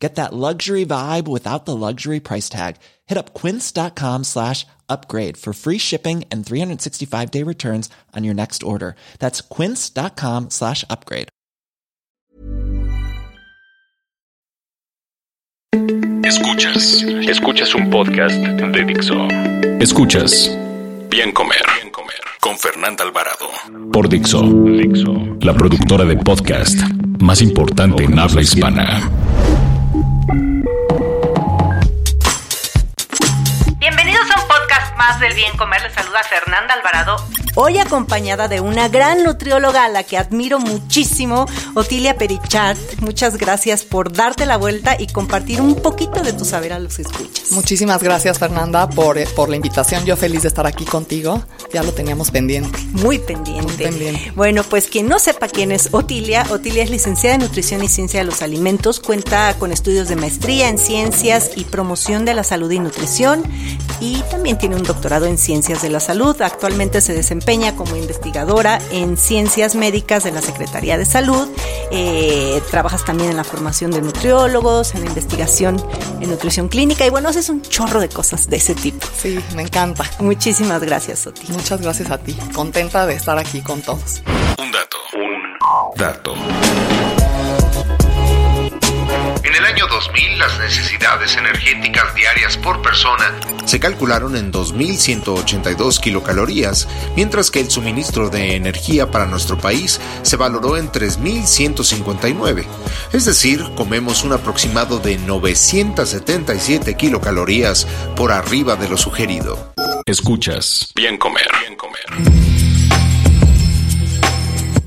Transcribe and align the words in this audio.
Get 0.00 0.14
that 0.14 0.32
luxury 0.32 0.86
vibe 0.86 1.28
without 1.28 1.66
the 1.66 1.76
luxury 1.76 2.20
price 2.20 2.48
tag. 2.48 2.76
Hit 3.06 3.18
up 3.18 3.34
quince.com 3.34 4.24
slash 4.24 4.66
upgrade 4.88 5.36
for 5.36 5.52
free 5.52 5.78
shipping 5.78 6.24
and 6.32 6.44
365 6.44 7.30
day 7.30 7.42
returns 7.44 7.90
on 8.16 8.24
your 8.24 8.34
next 8.34 8.62
order. 8.62 8.96
That's 9.18 9.42
quince.com 9.42 10.48
slash 10.50 10.84
upgrade. 10.88 11.28
Escuchas, 16.24 17.02
escuchas 17.28 17.74
un 17.74 17.90
podcast 17.90 18.36
de 18.36 18.84
Dixo. 18.84 19.28
Escuchas 19.80 20.48
Bien 21.10 21.32
Comer, 21.32 21.62
Bien 21.80 21.90
Comer 21.92 22.20
con 22.40 22.56
Fernanda 22.56 23.04
Alvarado 23.04 23.46
por 23.92 24.08
Dixo, 24.08 24.42
Dixo, 24.42 25.12
la 25.40 25.52
productora 25.52 26.04
de 26.04 26.16
podcast 26.16 26.78
más 27.20 27.42
importante 27.42 28.04
en 28.04 28.18
habla 28.18 28.42
hispana. 28.42 29.10
Bienvenidos 33.78 34.30
a 34.30 34.40
un 34.40 34.46
podcast 34.46 34.96
más 34.96 35.18
del 35.18 35.34
bien 35.34 35.56
comer. 35.56 35.82
Les 35.82 35.92
saluda 35.92 36.22
Fernanda 36.22 36.74
Alvarado. 36.74 37.16
Hoy 37.56 37.78
acompañada 37.78 38.46
de 38.46 38.60
una 38.60 38.88
gran 38.88 39.24
nutrióloga 39.24 39.84
a 39.84 39.88
la 39.88 40.04
que 40.04 40.16
admiro 40.16 40.60
muchísimo, 40.60 41.46
Otilia 41.74 42.16
Perichat. 42.16 42.78
Muchas 43.00 43.38
gracias 43.38 43.82
por 43.82 44.12
darte 44.12 44.46
la 44.46 44.56
vuelta 44.56 44.96
y 44.98 45.08
compartir 45.08 45.60
un 45.60 45.74
poquito 45.74 46.22
de 46.22 46.32
tu 46.32 46.44
saber 46.44 46.72
a 46.72 46.78
los 46.78 47.00
escuchas. 47.00 47.50
Muchísimas 47.50 48.04
gracias 48.04 48.38
Fernanda 48.38 48.88
por, 48.88 49.18
eh, 49.18 49.26
por 49.34 49.48
la 49.48 49.56
invitación. 49.56 50.04
Yo 50.04 50.16
feliz 50.16 50.42
de 50.42 50.48
estar 50.48 50.64
aquí 50.64 50.84
contigo. 50.84 51.42
Ya 51.72 51.82
lo 51.82 51.92
teníamos 51.92 52.30
pendiente. 52.30 52.78
Muy 52.92 53.18
pendiente. 53.18 53.62
Muy 53.62 53.76
pendiente. 53.76 54.32
Bueno, 54.36 54.62
pues 54.62 54.86
quien 54.86 55.08
no 55.08 55.18
sepa 55.18 55.48
quién 55.48 55.72
es 55.72 55.88
Otilia, 55.92 56.46
Otilia 56.50 56.84
es 56.84 56.90
licenciada 56.90 57.34
en 57.34 57.42
Nutrición 57.42 57.82
y 57.82 57.88
Ciencia 57.88 58.20
de 58.20 58.26
los 58.26 58.42
Alimentos, 58.42 59.00
cuenta 59.00 59.54
con 59.58 59.72
estudios 59.72 60.08
de 60.08 60.14
maestría 60.14 60.68
en 60.68 60.78
Ciencias 60.78 61.50
y 61.56 61.64
Promoción 61.64 62.24
de 62.24 62.34
la 62.34 62.44
Salud 62.44 62.70
y 62.70 62.78
Nutrición 62.78 63.42
y 64.00 64.22
también 64.30 64.56
tiene 64.56 64.76
un 64.76 64.84
doctorado 64.84 65.26
en 65.26 65.36
Ciencias 65.36 65.82
de 65.82 65.90
la 65.90 65.98
Salud. 65.98 66.40
Actualmente 66.40 67.00
se 67.00 67.12
desempeña 67.12 67.39
como 67.76 67.96
investigadora 67.96 68.78
en 68.92 69.16
Ciencias 69.16 69.74
Médicas 69.74 70.22
de 70.22 70.30
la 70.30 70.40
Secretaría 70.40 70.96
de 70.96 71.04
Salud. 71.04 71.48
Eh, 71.90 72.62
trabajas 72.70 73.04
también 73.04 73.30
en 73.30 73.36
la 73.36 73.44
formación 73.44 73.90
de 73.90 74.00
nutriólogos, 74.00 74.94
en 74.94 75.00
la 75.00 75.06
investigación 75.06 75.82
en 76.20 76.30
nutrición 76.30 76.68
clínica 76.68 77.04
y 77.06 77.10
bueno, 77.10 77.28
haces 77.28 77.48
un 77.48 77.62
chorro 77.62 78.00
de 78.00 78.08
cosas 78.08 78.48
de 78.48 78.56
ese 78.56 78.74
tipo. 78.74 79.04
Sí, 79.16 79.38
me 79.56 79.62
encanta. 79.62 80.04
Muchísimas 80.20 80.80
gracias, 80.82 81.26
Oti. 81.26 81.50
Muchas 81.52 81.80
gracias 81.80 82.10
a 82.10 82.18
ti. 82.18 82.36
Contenta 82.54 83.06
de 83.06 83.14
estar 83.14 83.36
aquí 83.36 83.62
con 83.62 83.82
todos. 83.82 84.22
Un 84.58 84.70
dato, 84.70 84.96
un 85.14 85.96
dato. 85.96 87.19
En 89.42 89.54
el 89.54 89.64
año 89.64 89.86
2000, 89.86 90.38
las 90.38 90.58
necesidades 90.58 91.36
energéticas 91.36 92.14
diarias 92.14 92.56
por 92.58 92.82
persona 92.82 93.34
se 93.64 93.78
calcularon 93.78 94.36
en 94.36 94.52
2.182 94.52 96.00
kilocalorías, 96.00 96.88
mientras 97.14 97.50
que 97.50 97.60
el 97.60 97.70
suministro 97.70 98.28
de 98.28 98.56
energía 98.56 99.10
para 99.10 99.26
nuestro 99.26 99.58
país 99.58 100.00
se 100.22 100.36
valoró 100.36 100.76
en 100.76 100.90
3.159. 100.90 102.64
Es 103.12 103.24
decir, 103.24 103.64
comemos 103.76 104.24
un 104.24 104.32
aproximado 104.32 104.98
de 104.98 105.18
977 105.18 106.96
kilocalorías 106.96 107.86
por 108.16 108.32
arriba 108.32 108.76
de 108.76 108.88
lo 108.88 108.96
sugerido. 108.96 109.72
Escuchas 110.04 110.92
Bien 110.96 111.16
Comer, 111.16 111.48
Bien 111.60 111.76
Comer. 111.76 112.49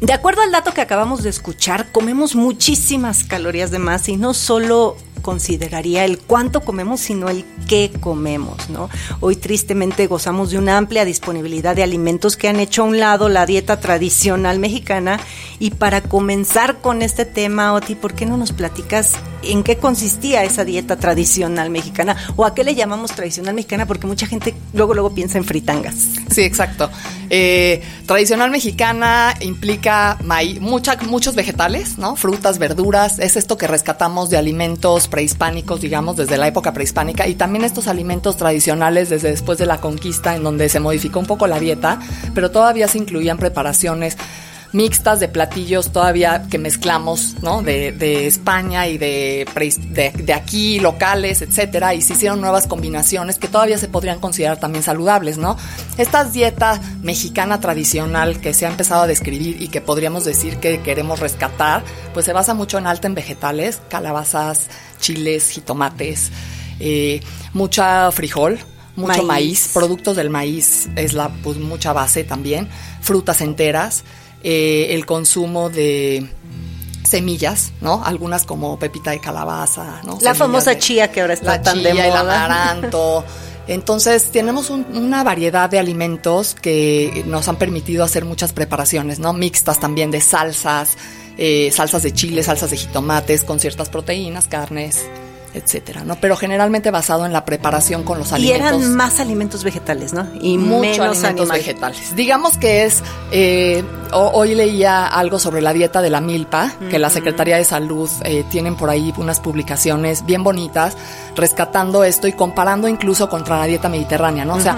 De 0.03 0.11
acuerdo 0.11 0.41
al 0.41 0.51
dato 0.51 0.73
que 0.73 0.81
acabamos 0.81 1.23
de 1.23 1.29
escuchar, 1.29 1.89
comemos 1.93 2.35
muchísimas 2.35 3.23
calorías 3.23 3.71
de 3.71 3.79
más 3.79 4.09
y 4.09 4.17
no 4.17 4.33
solo 4.33 4.97
consideraría 5.21 6.03
el 6.03 6.19
cuánto 6.19 6.59
comemos, 6.59 6.99
sino 6.99 7.29
el 7.29 7.45
qué 7.69 7.89
comemos, 8.01 8.69
¿no? 8.69 8.89
Hoy 9.21 9.37
tristemente 9.37 10.07
gozamos 10.07 10.51
de 10.51 10.57
una 10.57 10.77
amplia 10.77 11.05
disponibilidad 11.05 11.73
de 11.73 11.83
alimentos 11.83 12.35
que 12.35 12.49
han 12.49 12.59
hecho 12.59 12.81
a 12.81 12.85
un 12.87 12.99
lado 12.99 13.29
la 13.29 13.45
dieta 13.45 13.79
tradicional 13.79 14.59
mexicana 14.59 15.21
y 15.57 15.71
para 15.71 16.01
comenzar 16.01 16.81
con 16.81 17.01
este 17.01 17.23
tema, 17.23 17.71
Oti, 17.71 17.95
¿por 17.95 18.13
qué 18.13 18.25
no 18.25 18.35
nos 18.35 18.51
platicas 18.51 19.13
en 19.51 19.63
qué 19.63 19.77
consistía 19.77 20.43
esa 20.43 20.65
dieta 20.65 20.97
tradicional 20.97 21.69
mexicana 21.69 22.15
o 22.35 22.45
a 22.45 22.53
qué 22.53 22.63
le 22.63 22.75
llamamos 22.75 23.11
tradicional 23.11 23.53
mexicana? 23.53 23.85
Porque 23.85 24.07
mucha 24.07 24.27
gente 24.27 24.53
luego 24.73 24.93
luego 24.93 25.13
piensa 25.13 25.37
en 25.37 25.45
fritangas. 25.45 25.95
Sí, 26.29 26.41
exacto. 26.41 26.89
Eh, 27.29 27.81
tradicional 28.05 28.51
mexicana 28.51 29.33
implica 29.41 30.17
maíz, 30.23 30.59
muchos 30.61 31.35
vegetales, 31.35 31.97
¿no? 31.97 32.15
Frutas, 32.15 32.59
verduras. 32.59 33.19
Es 33.19 33.37
esto 33.37 33.57
que 33.57 33.67
rescatamos 33.67 34.29
de 34.29 34.37
alimentos 34.37 35.07
prehispánicos, 35.07 35.81
digamos, 35.81 36.17
desde 36.17 36.37
la 36.37 36.47
época 36.47 36.73
prehispánica. 36.73 37.27
Y 37.27 37.35
también 37.35 37.65
estos 37.65 37.87
alimentos 37.87 38.37
tradicionales 38.37 39.09
desde 39.09 39.29
después 39.29 39.57
de 39.57 39.65
la 39.65 39.79
conquista, 39.79 40.35
en 40.35 40.43
donde 40.43 40.69
se 40.69 40.79
modificó 40.79 41.19
un 41.19 41.25
poco 41.25 41.47
la 41.47 41.59
dieta, 41.59 41.99
pero 42.33 42.51
todavía 42.51 42.87
se 42.87 42.97
incluían 42.97 43.37
preparaciones 43.37 44.17
mixtas 44.73 45.19
de 45.19 45.27
platillos 45.27 45.91
todavía 45.91 46.47
que 46.49 46.57
mezclamos, 46.57 47.35
¿no? 47.41 47.61
De, 47.61 47.91
de 47.91 48.27
España 48.27 48.87
y 48.87 48.97
de, 48.97 49.47
de, 49.89 50.11
de, 50.11 50.33
aquí, 50.33 50.79
locales, 50.79 51.41
etcétera, 51.43 51.93
y 51.93 52.01
se 52.01 52.13
hicieron 52.13 52.41
nuevas 52.41 52.67
combinaciones 52.67 53.37
que 53.37 53.47
todavía 53.47 53.77
se 53.77 53.87
podrían 53.87 54.19
considerar 54.19 54.59
también 54.59 54.83
saludables, 54.83 55.37
¿no? 55.37 55.55
Esta 55.97 56.25
dieta 56.25 56.81
mexicana 57.03 57.59
tradicional 57.59 58.41
que 58.41 58.53
se 58.53 58.65
ha 58.65 58.69
empezado 58.69 59.03
a 59.03 59.07
describir 59.07 59.61
y 59.61 59.67
que 59.67 59.79
podríamos 59.79 60.25
decir 60.25 60.57
que 60.57 60.81
queremos 60.81 61.19
rescatar, 61.19 61.83
pues 62.13 62.25
se 62.25 62.33
basa 62.33 62.55
mucho 62.55 62.79
en 62.79 62.87
alta 62.87 63.07
en 63.07 63.13
vegetales, 63.13 63.79
calabazas, 63.89 64.69
chiles, 64.99 65.49
jitomates, 65.51 66.31
eh, 66.79 67.21
mucha 67.53 68.11
frijol, 68.11 68.59
mucho 68.95 69.23
maíz. 69.23 69.27
maíz. 69.27 69.69
productos 69.73 70.15
del 70.15 70.31
maíz 70.31 70.89
es 70.95 71.13
la 71.13 71.29
pues 71.29 71.57
mucha 71.57 71.93
base 71.93 72.23
también, 72.23 72.69
frutas 73.01 73.41
enteras, 73.41 74.03
eh, 74.43 74.87
el 74.91 75.05
consumo 75.05 75.69
de 75.69 76.27
semillas, 77.07 77.71
¿no? 77.81 78.03
Algunas 78.03 78.45
como 78.45 78.77
pepita 78.79 79.11
de 79.11 79.19
calabaza, 79.19 80.01
¿no? 80.03 80.13
La 80.13 80.17
Semillas 80.19 80.37
famosa 80.37 80.69
de- 80.71 80.79
chía 80.79 81.11
que 81.11 81.21
ahora 81.21 81.33
está 81.33 81.57
la 81.57 81.61
tan 81.61 81.75
chía, 81.79 81.83
de 81.83 81.89
el 82.01 82.07
moda. 82.09 82.19
amaranto. 82.21 83.23
Entonces 83.67 84.31
tenemos 84.31 84.69
un- 84.69 84.85
una 84.95 85.23
variedad 85.23 85.69
de 85.69 85.79
alimentos 85.79 86.55
que 86.55 87.23
nos 87.27 87.47
han 87.47 87.55
permitido 87.57 88.03
hacer 88.03 88.25
muchas 88.25 88.51
preparaciones, 88.51 89.19
¿no? 89.19 89.31
Mixtas 89.31 89.79
también 89.79 90.11
de 90.11 90.19
salsas, 90.21 90.97
eh, 91.37 91.71
salsas 91.73 92.03
de 92.03 92.11
chile, 92.13 92.43
salsas 92.43 92.71
de 92.71 92.77
jitomates 92.77 93.43
con 93.43 93.59
ciertas 93.59 93.89
proteínas, 93.89 94.47
carnes, 94.47 95.05
etcétera, 95.53 96.03
¿no? 96.03 96.15
Pero 96.15 96.35
generalmente 96.35 96.89
basado 96.91 97.25
en 97.25 97.33
la 97.33 97.45
preparación 97.45 98.03
con 98.03 98.17
los 98.17 98.31
Y 98.31 98.35
alimentos 98.35 98.67
eran 98.81 98.95
más 98.95 99.19
alimentos 99.19 99.63
vegetales, 99.63 100.11
¿no? 100.13 100.27
Y 100.41 100.57
mucho 100.57 101.01
menos 101.03 101.23
alimentos 101.23 101.49
vegetales. 101.49 102.15
Digamos 102.15 102.57
que 102.57 102.85
es, 102.85 103.03
eh, 103.31 103.83
ho- 104.11 104.31
hoy 104.33 104.55
leía 104.55 105.05
algo 105.05 105.37
sobre 105.39 105.61
la 105.61 105.73
dieta 105.73 106.01
de 106.01 106.09
la 106.09 106.21
milpa, 106.21 106.71
que 106.89 106.97
la 106.99 107.09
Secretaría 107.09 107.57
de 107.57 107.65
Salud 107.65 108.09
eh, 108.23 108.43
tienen 108.49 108.75
por 108.75 108.89
ahí 108.89 109.13
unas 109.17 109.39
publicaciones 109.39 110.25
bien 110.25 110.43
bonitas, 110.43 110.97
rescatando 111.35 112.03
esto 112.03 112.27
y 112.27 112.33
comparando 112.33 112.87
incluso 112.87 113.29
contra 113.29 113.59
la 113.59 113.65
dieta 113.65 113.89
mediterránea, 113.89 114.45
¿no? 114.45 114.55
O 114.55 114.59
sea, 114.59 114.75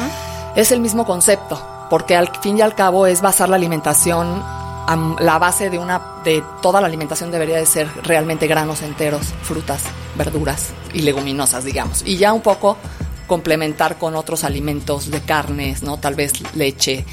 es 0.55 0.71
el 0.71 0.79
mismo 0.81 1.05
concepto, 1.05 1.61
porque 1.89 2.15
al 2.15 2.29
fin 2.41 2.57
y 2.57 2.61
al 2.61 2.75
cabo 2.75 3.07
es 3.07 3.21
basar 3.21 3.49
la 3.49 3.55
alimentación 3.55 4.43
la 5.19 5.39
base 5.39 5.69
de 5.69 5.79
una 5.79 6.01
de 6.23 6.43
toda 6.61 6.81
la 6.81 6.87
alimentación 6.87 7.31
debería 7.31 7.57
de 7.57 7.65
ser 7.65 7.87
realmente 8.03 8.47
granos 8.47 8.81
enteros, 8.81 9.33
frutas, 9.41 9.81
verduras 10.15 10.67
y 10.93 11.01
leguminosas, 11.01 11.65
digamos. 11.65 12.03
Y 12.05 12.17
ya 12.17 12.33
un 12.33 12.41
poco 12.41 12.77
complementar 13.27 13.97
con 13.97 14.15
otros 14.15 14.43
alimentos 14.43 15.09
de 15.11 15.21
carnes, 15.21 15.83
¿no? 15.83 15.97
Tal 15.97 16.15
vez 16.15 16.33
leche. 16.55 17.05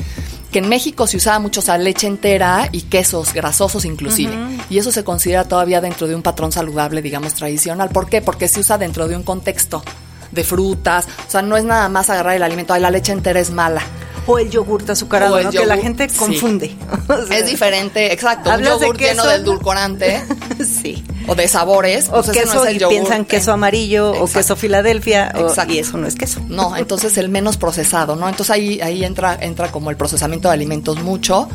Que 0.50 0.58
en 0.58 0.69
México 0.69 1.06
se 1.06 1.17
usaba 1.17 1.38
mucho 1.38 1.61
o 1.61 1.62
sea, 1.62 1.79
leche 1.79 2.06
entera 2.06 2.69
y 2.73 2.82
quesos 2.82 3.32
grasosos 3.32 3.87
inclusive. 3.87 4.35
Y 4.69 4.79
eso 4.79 4.93
se 4.93 5.02
considera 5.02 5.44
todavía 5.44 5.81
dentro 5.81 6.06
de 6.06 6.14
un 6.14 6.23
patrón 6.23 6.52
saludable, 6.52 7.00
digamos, 7.00 7.35
tradicional. 7.35 7.88
¿Por 7.88 8.08
qué? 8.08 8.20
Porque 8.20 8.49
se 8.49 8.61
usa 8.61 8.76
dentro 8.76 9.08
de 9.08 9.17
un 9.17 9.23
contexto 9.23 9.82
de 10.31 10.44
frutas. 10.44 11.06
O 11.26 11.31
sea, 11.31 11.41
no 11.41 11.56
es 11.56 11.64
nada 11.64 11.88
más 11.88 12.11
agarrar 12.11 12.37
el 12.37 12.43
alimento, 12.43 12.75
ay, 12.75 12.82
la 12.82 12.91
leche 12.91 13.12
entera 13.12 13.41
es 13.41 13.50
mala. 13.50 13.82
O 14.27 14.39
el 14.39 14.51
yogurt 14.51 14.89
azucarado, 14.89 15.41
¿no? 15.43 15.51
Que 15.51 15.59
la 15.67 15.75
yogur, 15.75 15.83
gente 15.83 16.09
sí. 16.09 16.17
confunde. 16.17 16.77
O 17.09 17.27
sea, 17.27 17.39
Es 17.39 17.47
diferente, 17.47 18.13
exacto. 18.13 18.49
Un 18.51 18.55
Hablas 18.55 18.79
de 18.81 18.87
yogur 18.87 18.99
lleno 19.01 19.27
del 19.27 19.41
edulcorante 19.43 20.23
sí. 20.65 21.03
o 21.27 21.35
de 21.35 21.49
sabores. 21.49 22.09
O 22.09 22.23
pues 22.23 22.31
queso 22.31 22.55
no 22.55 22.63
es 22.65 22.71
el 22.71 22.77
y 22.77 22.79
yogur. 22.79 22.95
piensan 22.95 23.25
queso 23.25 23.53
amarillo 23.53 24.13
o 24.13 24.29
queso 24.29 24.55
Filadelfia 24.55 25.33
o- 25.35 25.49
Exacto. 25.49 25.73
y 25.75 25.79
eso 25.79 25.99
no 25.99 26.07
es 26.07 26.15
queso. 26.15 26.41
No, 26.49 26.77
entonces 26.77 27.17
el 27.19 27.29
menos 27.29 27.57
procesado, 27.57 28.15
¿no? 28.15 28.29
Entonces 28.29 28.51
ahí, 28.55 28.81
ahí 28.81 29.05
entra, 29.05 29.37
entra 29.41 29.73
como 29.73 29.91
el 29.91 29.97
procesamiento 29.97 30.49
de 30.49 30.55
alimentos 30.55 31.03
mucho 31.03 31.49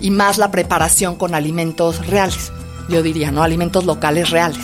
y 0.00 0.10
más 0.10 0.38
la 0.38 0.50
preparación 0.52 1.16
con 1.16 1.34
alimentos 1.34 2.06
reales, 2.06 2.52
yo 2.88 3.02
diría, 3.02 3.30
¿no? 3.32 3.42
Alimentos 3.42 3.84
locales 3.84 4.30
reales. 4.30 4.58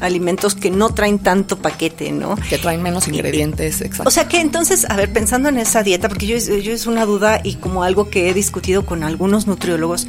Alimentos 0.00 0.54
que 0.54 0.70
no 0.70 0.90
traen 0.90 1.18
tanto 1.18 1.58
paquete, 1.58 2.12
¿no? 2.12 2.36
Que 2.36 2.58
traen 2.58 2.82
menos 2.82 3.08
ingredientes, 3.08 3.80
exacto. 3.80 4.08
O 4.08 4.10
sea 4.10 4.28
que 4.28 4.40
entonces, 4.40 4.86
a 4.88 4.96
ver, 4.96 5.12
pensando 5.12 5.48
en 5.48 5.58
esa 5.58 5.82
dieta, 5.82 6.08
porque 6.08 6.26
yo, 6.26 6.36
yo 6.36 6.72
es 6.72 6.86
una 6.86 7.06
duda 7.06 7.40
y 7.42 7.54
como 7.54 7.82
algo 7.82 8.10
que 8.10 8.28
he 8.28 8.34
discutido 8.34 8.84
con 8.84 9.02
algunos 9.02 9.46
nutriólogos, 9.46 10.06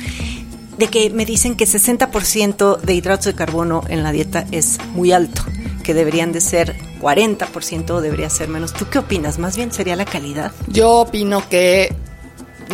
de 0.77 0.87
que 0.87 1.09
me 1.09 1.25
dicen 1.25 1.55
que 1.55 1.65
60% 1.65 2.81
de 2.81 2.93
hidratos 2.93 3.25
de 3.25 3.35
carbono 3.35 3.83
en 3.87 4.03
la 4.03 4.11
dieta 4.11 4.45
es 4.51 4.77
muy 4.93 5.11
alto, 5.11 5.43
que 5.83 5.93
deberían 5.93 6.31
de 6.31 6.41
ser 6.41 6.75
40% 6.99 7.91
o 7.91 8.01
debería 8.01 8.29
ser 8.29 8.49
menos. 8.49 8.73
¿Tú 8.73 8.87
qué 8.89 8.99
opinas? 8.99 9.39
Más 9.39 9.55
bien 9.55 9.71
sería 9.71 9.95
la 9.95 10.05
calidad. 10.05 10.51
Yo 10.67 10.91
opino 10.91 11.47
que 11.47 11.95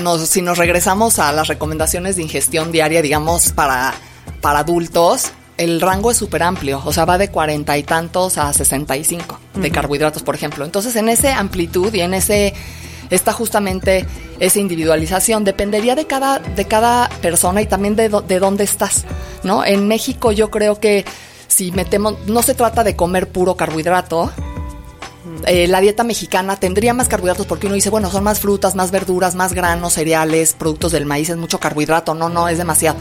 nos, 0.02 0.28
si 0.28 0.42
nos 0.42 0.58
regresamos 0.58 1.20
a 1.20 1.32
las 1.32 1.48
recomendaciones 1.48 2.16
de 2.16 2.24
ingestión 2.24 2.72
diaria, 2.72 3.02
digamos, 3.02 3.52
para, 3.52 3.94
para 4.42 4.60
adultos, 4.60 5.32
el 5.62 5.80
rango 5.80 6.10
es 6.10 6.18
súper 6.18 6.42
amplio, 6.42 6.82
o 6.84 6.92
sea, 6.92 7.06
va 7.06 7.20
de 7.20 7.30
cuarenta 7.30 7.78
y 7.78 7.84
tantos 7.84 8.40
a 8.40 8.52
65 8.52 9.40
de 9.56 9.70
carbohidratos, 9.70 10.24
por 10.24 10.34
ejemplo. 10.34 10.66
Entonces, 10.66 10.96
en 10.96 11.08
esa 11.08 11.38
amplitud 11.38 11.94
y 11.94 12.02
en 12.02 12.16
ese 12.16 12.54
está 13.12 13.32
justamente 13.32 14.08
esa 14.40 14.60
individualización. 14.60 15.44
Dependería 15.44 15.96
de 15.96 16.08
cada, 16.08 16.40
de 16.40 16.66
cada 16.66 17.10
persona 17.22 17.62
y 17.62 17.68
también 17.68 17.96
de, 17.96 18.10
de 18.10 18.40
dónde 18.40 18.64
estás, 18.64 19.06
¿no? 19.44 19.64
En 19.64 19.88
México 19.88 20.32
yo 20.32 20.50
creo 20.50 20.80
que 20.80 21.06
si 21.48 21.72
metemos, 21.72 22.16
no 22.26 22.42
se 22.42 22.56
trata 22.56 22.84
de 22.84 22.96
comer 22.96 23.30
puro 23.30 23.56
carbohidrato, 23.56 24.32
eh, 25.46 25.68
la 25.68 25.80
dieta 25.80 26.04
mexicana 26.04 26.56
tendría 26.56 26.94
más 26.94 27.08
carbohidratos 27.08 27.46
porque 27.46 27.68
uno 27.68 27.76
dice, 27.76 27.90
bueno, 27.90 28.10
son 28.10 28.24
más 28.24 28.40
frutas, 28.40 28.74
más 28.74 28.90
verduras, 28.90 29.36
más 29.36 29.54
granos, 29.54 29.94
cereales, 29.94 30.54
productos 30.54 30.92
del 30.92 31.06
maíz, 31.06 31.30
es 31.30 31.38
mucho 31.38 31.60
carbohidrato. 31.60 32.16
No, 32.16 32.30
no, 32.30 32.48
es 32.48 32.58
demasiado. 32.58 32.98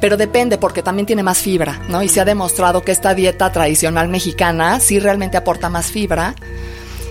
Pero 0.00 0.16
depende 0.16 0.58
porque 0.58 0.82
también 0.82 1.06
tiene 1.06 1.22
más 1.22 1.38
fibra, 1.38 1.80
¿no? 1.88 2.02
Y 2.02 2.08
se 2.08 2.20
ha 2.20 2.24
demostrado 2.24 2.82
que 2.82 2.92
esta 2.92 3.14
dieta 3.14 3.50
tradicional 3.50 4.08
mexicana 4.08 4.78
sí 4.80 4.98
realmente 4.98 5.36
aporta 5.36 5.68
más 5.68 5.90
fibra 5.90 6.34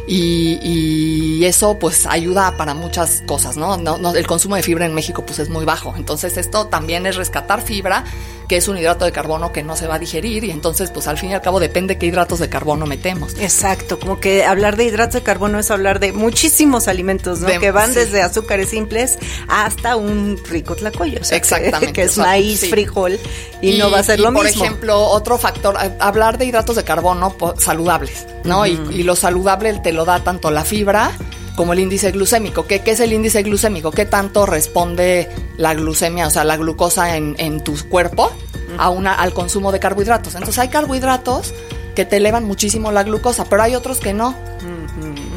y, 0.07 1.43
eso 1.45 1.77
pues 1.77 2.07
ayuda 2.07 2.57
para 2.57 2.73
muchas 2.73 3.21
cosas, 3.27 3.55
¿no? 3.55 3.77
¿no? 3.77 4.15
El 4.15 4.25
consumo 4.25 4.55
de 4.55 4.63
fibra 4.63 4.85
en 4.85 4.95
México 4.95 5.23
pues 5.25 5.37
es 5.37 5.49
muy 5.49 5.63
bajo, 5.63 5.93
entonces 5.95 6.37
esto 6.37 6.67
también 6.67 7.05
es 7.05 7.15
rescatar 7.17 7.61
fibra, 7.61 8.03
que 8.47 8.57
es 8.57 8.67
un 8.67 8.77
hidrato 8.77 9.05
de 9.05 9.11
carbono 9.11 9.51
que 9.51 9.63
no 9.63 9.75
se 9.75 9.87
va 9.87 9.95
a 9.95 9.99
digerir 9.99 10.43
y 10.43 10.51
entonces 10.51 10.91
pues 10.91 11.07
al 11.07 11.17
fin 11.17 11.31
y 11.31 11.33
al 11.33 11.41
cabo 11.41 11.59
depende 11.59 11.97
qué 11.97 12.07
hidratos 12.07 12.39
de 12.39 12.49
carbono 12.49 12.85
metemos. 12.85 13.35
Exacto, 13.39 13.99
como 13.99 14.19
que 14.19 14.43
hablar 14.43 14.75
de 14.75 14.85
hidratos 14.85 15.15
de 15.15 15.21
carbono 15.23 15.59
es 15.59 15.69
hablar 15.69 15.99
de 15.99 16.13
muchísimos 16.13 16.87
alimentos, 16.87 17.41
¿no? 17.41 17.47
que 17.59 17.71
van 17.71 17.93
desde 17.93 18.21
azúcares 18.21 18.69
simples 18.69 19.19
hasta 19.47 19.95
un 19.95 20.39
rico 20.49 20.75
tlacoyo, 20.75 21.19
Exactamente, 21.31 21.93
que, 21.93 22.03
es 22.03 22.17
maíz, 22.17 22.67
frijol 22.69 23.19
y, 23.61 23.77
no 23.77 23.91
va 23.91 23.99
a 23.99 24.03
ser 24.03 24.19
lo 24.19 24.31
mismo. 24.31 24.39
Por 24.39 24.47
ejemplo, 24.47 24.99
otro 24.99 25.37
factor, 25.37 25.75
hablar 25.99 26.37
de 26.37 26.45
hidratos 26.45 26.75
de 26.75 26.83
carbono 26.83 27.35
saludables, 27.59 28.25
¿no? 28.43 28.65
y, 28.65 28.79
y 28.91 29.03
lo 29.03 29.15
saludable 29.15 29.73
te 29.79 29.91
lo 29.95 30.05
da 30.05 30.23
tanto 30.23 30.51
la 30.51 30.63
fibra 30.63 31.11
como 31.55 31.73
el 31.73 31.79
índice 31.79 32.11
glucémico. 32.11 32.67
¿Qué, 32.67 32.81
es 32.85 32.99
el 32.99 33.13
índice 33.13 33.41
glucémico? 33.43 33.91
¿Qué 33.91 34.05
tanto 34.05 34.45
responde 34.45 35.29
la 35.57 35.73
glucemia, 35.73 36.27
o 36.27 36.29
sea, 36.29 36.43
la 36.43 36.57
glucosa 36.57 37.15
en, 37.17 37.35
en 37.39 37.63
tu 37.63 37.75
cuerpo 37.89 38.31
a 38.77 38.89
una, 38.89 39.13
al 39.13 39.33
consumo 39.33 39.71
de 39.71 39.79
carbohidratos? 39.79 40.35
Entonces 40.35 40.59
hay 40.59 40.67
carbohidratos 40.67 41.53
que 41.95 42.05
te 42.05 42.17
elevan 42.17 42.43
muchísimo 42.43 42.91
la 42.91 43.03
glucosa, 43.03 43.45
pero 43.45 43.63
hay 43.63 43.73
otros 43.73 43.99
que 43.99 44.13
no. 44.13 44.35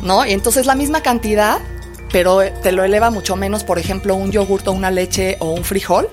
¿No? 0.02 0.26
Y 0.26 0.32
entonces 0.32 0.66
la 0.66 0.74
misma 0.74 1.02
cantidad, 1.02 1.58
pero 2.12 2.40
te 2.62 2.72
lo 2.72 2.84
eleva 2.84 3.10
mucho 3.10 3.36
menos, 3.36 3.64
por 3.64 3.78
ejemplo, 3.78 4.14
un 4.14 4.30
yogurto, 4.30 4.72
una 4.72 4.90
leche 4.90 5.36
o 5.40 5.52
un 5.52 5.64
frijol, 5.64 6.08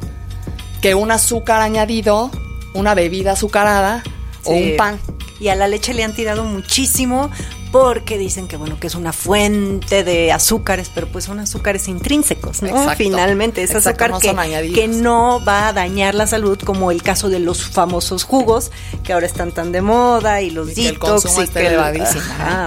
que 0.81 0.95
un 0.95 1.11
azúcar 1.11 1.61
añadido, 1.61 2.31
una 2.73 2.93
bebida 2.93 3.33
azucarada 3.33 4.03
o 4.43 4.51
un 4.51 4.77
pan. 4.77 4.99
Y 5.39 5.49
a 5.49 5.55
la 5.55 5.67
leche 5.67 5.93
le 5.93 6.03
han 6.03 6.13
tirado 6.13 6.43
muchísimo 6.45 7.29
porque 7.75 8.17
dicen 8.17 8.47
que 8.47 8.55
bueno 8.55 8.79
que 8.79 8.87
es 8.87 8.95
una 8.95 9.11
fuente 9.11 10.05
de 10.05 10.31
azúcares, 10.31 10.89
pero 10.95 11.07
pues 11.07 11.25
son 11.25 11.39
azúcares 11.39 11.89
intrínsecos, 11.89 12.61
¿no? 12.61 12.89
Finalmente 12.95 13.63
es 13.63 13.75
azúcar 13.75 14.13
que, 14.21 14.87
no 14.87 15.43
va 15.43 15.67
a 15.67 15.73
dañar 15.73 16.15
la 16.15 16.25
salud, 16.25 16.57
como 16.57 16.89
el 16.89 17.03
caso 17.03 17.27
de 17.27 17.39
los 17.39 17.65
famosos 17.65 18.23
jugos 18.23 18.71
que 19.03 19.11
ahora 19.11 19.25
están 19.25 19.51
tan 19.51 19.73
de 19.73 19.81
moda 19.81 20.41
y 20.41 20.51
los 20.51 20.69
y 20.77 20.85
detox 20.85 21.25
y 21.37 21.47
que 21.49 21.77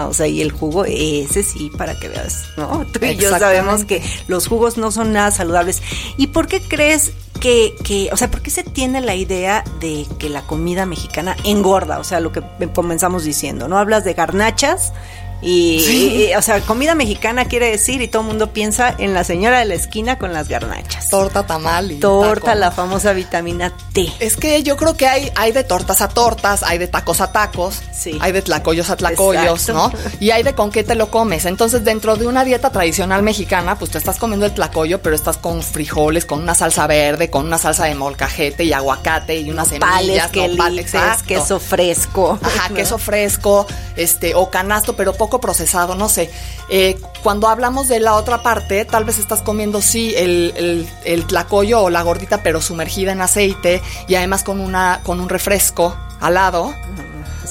o 0.07 0.13
sea, 0.13 0.27
y 0.27 0.43
el 0.43 0.53
jugo 0.53 0.85
ese 0.85 1.43
sí 1.43 1.71
para 1.79 1.99
que 1.99 2.09
veas, 2.11 2.45
¿no? 2.59 2.85
Tú 2.93 3.03
y 3.03 3.17
yo 3.17 3.31
sabemos 3.31 3.87
que 3.87 4.03
los 4.27 4.47
jugos 4.47 4.77
no 4.77 4.91
son 4.91 5.15
nada 5.15 5.31
saludables. 5.31 5.81
¿Y 6.19 6.27
por 6.27 6.49
qué 6.49 6.61
crees 6.61 7.13
que, 7.41 7.75
que, 7.85 8.11
o 8.13 8.17
sea, 8.17 8.31
¿por 8.31 8.43
qué 8.43 8.51
se 8.51 8.65
tiene 8.65 9.01
la 9.01 9.15
idea 9.15 9.65
de 9.81 10.07
que 10.19 10.29
la 10.29 10.43
comida 10.43 10.87
mexicana 10.87 11.37
engorda? 11.45 11.99
O 11.99 12.05
sea, 12.05 12.21
lo 12.21 12.33
que 12.33 12.43
comenzamos 12.75 13.25
diciendo, 13.25 13.69
¿no? 13.69 13.79
Hablas 13.79 14.05
de 14.05 14.15
garnachas 14.15 14.93
y, 15.41 16.33
o 16.37 16.43
sea, 16.43 16.61
comida 16.61 16.95
mexicana 16.95 17.45
quiere 17.45 17.71
decir, 17.71 18.03
y 18.03 18.09
todo 18.09 18.23
el 18.23 18.29
mundo 18.29 18.53
piensa 18.53 18.95
en 18.99 19.15
la 19.15 19.23
señora 19.23 19.61
de 19.61 19.67
la 19.67 19.75
esquina 19.75 20.19
con 20.19 20.33
las 20.33 20.49
garnachas. 20.49 21.09
Torta, 21.09 21.47
tamal 21.47 21.93
y 21.93 22.01
Torta, 22.01 22.55
la 22.55 22.73
famosa 22.73 23.13
vitamina 23.13 23.73
T. 23.93 24.13
Es 24.19 24.37
que 24.37 24.63
yo 24.63 24.77
creo 24.77 24.97
que 24.97 25.07
hay, 25.07 25.31
hay 25.37 25.53
de 25.53 25.63
tortas 25.63 26.01
a 26.01 26.09
tortas, 26.09 26.63
hay 26.63 26.79
de 26.79 26.89
tacos 26.89 27.21
a 27.21 27.31
tacos, 27.31 27.83
sí. 27.93 28.19
hay 28.21 28.33
de 28.33 28.43
tlacoyos 28.43 28.91
a 28.91 28.97
tlacoyos, 28.97 29.69
¿no? 29.69 29.93
Y 30.19 30.31
hay 30.31 30.43
de 30.43 30.55
con 30.55 30.71
qué 30.71 30.83
te 30.83 30.97
lo 30.97 31.11
comes. 31.11 31.45
Entonces, 31.45 31.85
dentro 31.85 32.17
de 32.17 32.27
una 32.27 32.45
dieta 32.45 32.71
tradicional 32.71 33.23
mexicana, 33.23 33.79
pues 33.79 33.93
te 33.93 33.99
estás 33.99 34.19
comiendo 34.19 34.47
el 34.47 34.53
tlacoyo, 34.53 35.01
pero 35.03 35.15
estás 35.15 35.37
con 35.37 35.63
frijoles, 35.63 36.25
con 36.25 36.41
una 36.41 36.55
salsa 36.55 36.87
verde, 36.87 37.31
con 37.31 37.47
una 37.47 37.59
salsa 37.59 37.85
de 37.85 37.95
molcajete 37.95 38.65
y 38.65 38.73
aguacate 38.73 39.39
y 39.39 39.51
unas 39.51 39.69
semillas, 39.69 40.31
Pales, 40.57 40.93
queso 41.27 41.61
fresco. 41.61 42.39
Ajá, 42.43 42.69
queso 42.75 42.99
fresco, 42.99 43.67
este, 43.97 44.35
o 44.35 44.51
canasto, 44.51 44.97
pero 44.97 45.13
poco 45.13 45.28
procesado, 45.29 45.95
no 45.95 46.09
sé. 46.09 46.31
Eh, 46.71 46.99
cuando 47.23 47.49
hablamos 47.49 47.89
de 47.89 48.01
la 48.01 48.15
otra 48.15 48.43
parte, 48.43 48.87
tal 48.87 49.05
vez 49.05 49.19
estás 49.19 49.43
comiendo, 49.43 49.83
sí, 49.83 50.15
el, 50.17 50.89
el, 51.05 51.27
tlacoyo 51.27 51.83
o 51.83 51.91
la 51.91 52.03
gordita, 52.03 52.43
pero 52.43 52.63
sumergida 52.63 53.13
en 53.13 53.21
aceite 53.21 53.83
y 54.07 54.15
además 54.15 54.43
con, 54.45 54.61
una, 54.61 55.01
con 55.05 55.21
un 55.21 55.29
refresco 55.29 55.95
al 56.21 56.35
lado. 56.35 56.75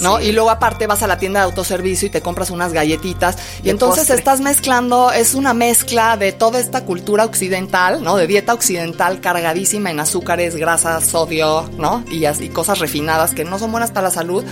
¿no? 0.02 0.20
Y 0.20 0.32
luego 0.32 0.50
aparte 0.50 0.88
vas 0.88 1.02
a 1.04 1.08
la 1.08 1.18
tienda 1.18 1.40
de 1.40 1.46
autoservicio 1.46 2.08
y 2.08 2.12
te 2.12 2.22
compras 2.22 2.50
unas 2.50 2.74
galletitas 2.74 3.38
y 3.64 3.70
entonces 3.70 4.10
estás 4.10 4.42
mezclando, 4.42 5.12
es 5.12 5.34
una 5.34 5.54
mezcla 5.54 6.18
de 6.18 6.32
toda 6.32 6.60
esta 6.60 6.86
cultura 6.86 7.26
occidental, 7.26 8.04
¿no? 8.04 8.16
De 8.16 8.28
dieta 8.28 8.54
occidental 8.54 9.22
cargadísima 9.22 9.92
en 9.92 10.00
azúcares, 10.00 10.56
grasas, 10.56 11.06
sodio, 11.06 11.70
¿no? 11.78 12.04
Y 12.12 12.26
así 12.26 12.50
cosas 12.50 12.80
refinadas 12.80 13.34
que 13.34 13.44
no 13.44 13.60
son 13.60 13.72
buenas 13.72 13.92
para 13.92 14.10
la 14.10 14.14
salud, 14.14 14.44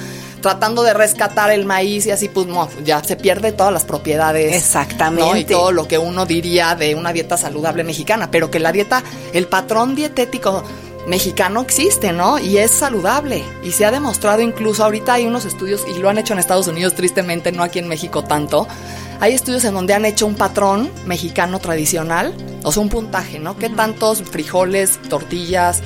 tratando 0.41 0.83
de 0.83 0.93
rescatar 0.93 1.51
el 1.51 1.65
maíz 1.65 2.05
y 2.05 2.11
así 2.11 2.29
pues 2.29 2.47
no, 2.47 2.69
ya 2.83 3.03
se 3.03 3.15
pierde 3.15 3.51
todas 3.51 3.73
las 3.73 3.83
propiedades. 3.83 4.55
Exactamente. 4.55 5.39
Y 5.39 5.45
todo 5.45 5.71
lo 5.71 5.87
que 5.87 5.97
uno 5.97 6.25
diría 6.25 6.75
de 6.75 6.95
una 6.95 7.13
dieta 7.13 7.37
saludable 7.37 7.83
mexicana, 7.83 8.31
pero 8.31 8.49
que 8.49 8.59
la 8.59 8.71
dieta, 8.71 9.03
el 9.33 9.47
patrón 9.47 9.95
dietético 9.95 10.63
mexicano 11.07 11.61
existe, 11.61 12.11
¿no? 12.11 12.39
Y 12.39 12.57
es 12.57 12.71
saludable. 12.71 13.43
Y 13.63 13.71
se 13.71 13.85
ha 13.85 13.91
demostrado 13.91 14.41
incluso, 14.41 14.83
ahorita 14.83 15.13
hay 15.13 15.25
unos 15.25 15.45
estudios, 15.45 15.83
y 15.87 15.99
lo 15.99 16.09
han 16.09 16.17
hecho 16.17 16.33
en 16.33 16.39
Estados 16.39 16.67
Unidos 16.67 16.95
tristemente, 16.95 17.51
no 17.51 17.63
aquí 17.63 17.79
en 17.79 17.87
México 17.87 18.23
tanto. 18.23 18.67
Hay 19.19 19.33
estudios 19.33 19.63
en 19.65 19.73
donde 19.73 19.93
han 19.93 20.05
hecho 20.05 20.25
un 20.25 20.35
patrón 20.35 20.89
mexicano 21.05 21.59
tradicional, 21.59 22.33
o 22.63 22.71
sea, 22.71 22.81
un 22.81 22.89
puntaje, 22.89 23.39
¿no? 23.39 23.57
¿Qué 23.57 23.69
tantos 23.69 24.21
frijoles, 24.23 24.99
tortillas, 25.09 25.81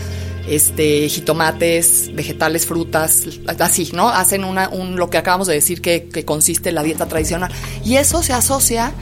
este, 0.47 1.07
jitomates, 1.09 2.13
vegetales, 2.15 2.65
frutas, 2.65 3.25
así, 3.59 3.91
¿no? 3.93 4.09
Hacen 4.09 4.43
una, 4.43 4.69
un, 4.69 4.95
lo 4.95 5.09
que 5.09 5.17
acabamos 5.17 5.47
de 5.47 5.53
decir 5.53 5.81
que, 5.81 6.09
que 6.09 6.25
consiste 6.25 6.71
la 6.71 6.81
dieta 6.81 7.05
tradicional. 7.07 7.51
Y 7.85 7.97
eso 7.97 8.23
se 8.23 8.33
asocia 8.33 8.93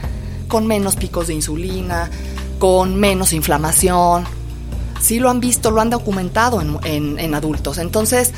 con 0.46 0.66
menos 0.66 0.96
picos 0.96 1.28
de 1.28 1.34
insulina, 1.34 2.10
con 2.58 2.96
menos 2.96 3.32
inflamación, 3.32 4.26
sí 5.00 5.18
lo 5.18 5.30
han 5.30 5.40
visto, 5.40 5.70
lo 5.70 5.80
han 5.80 5.90
documentado 5.90 6.60
en, 6.60 7.34
adultos. 7.34 7.78
Entonces, 7.78 8.32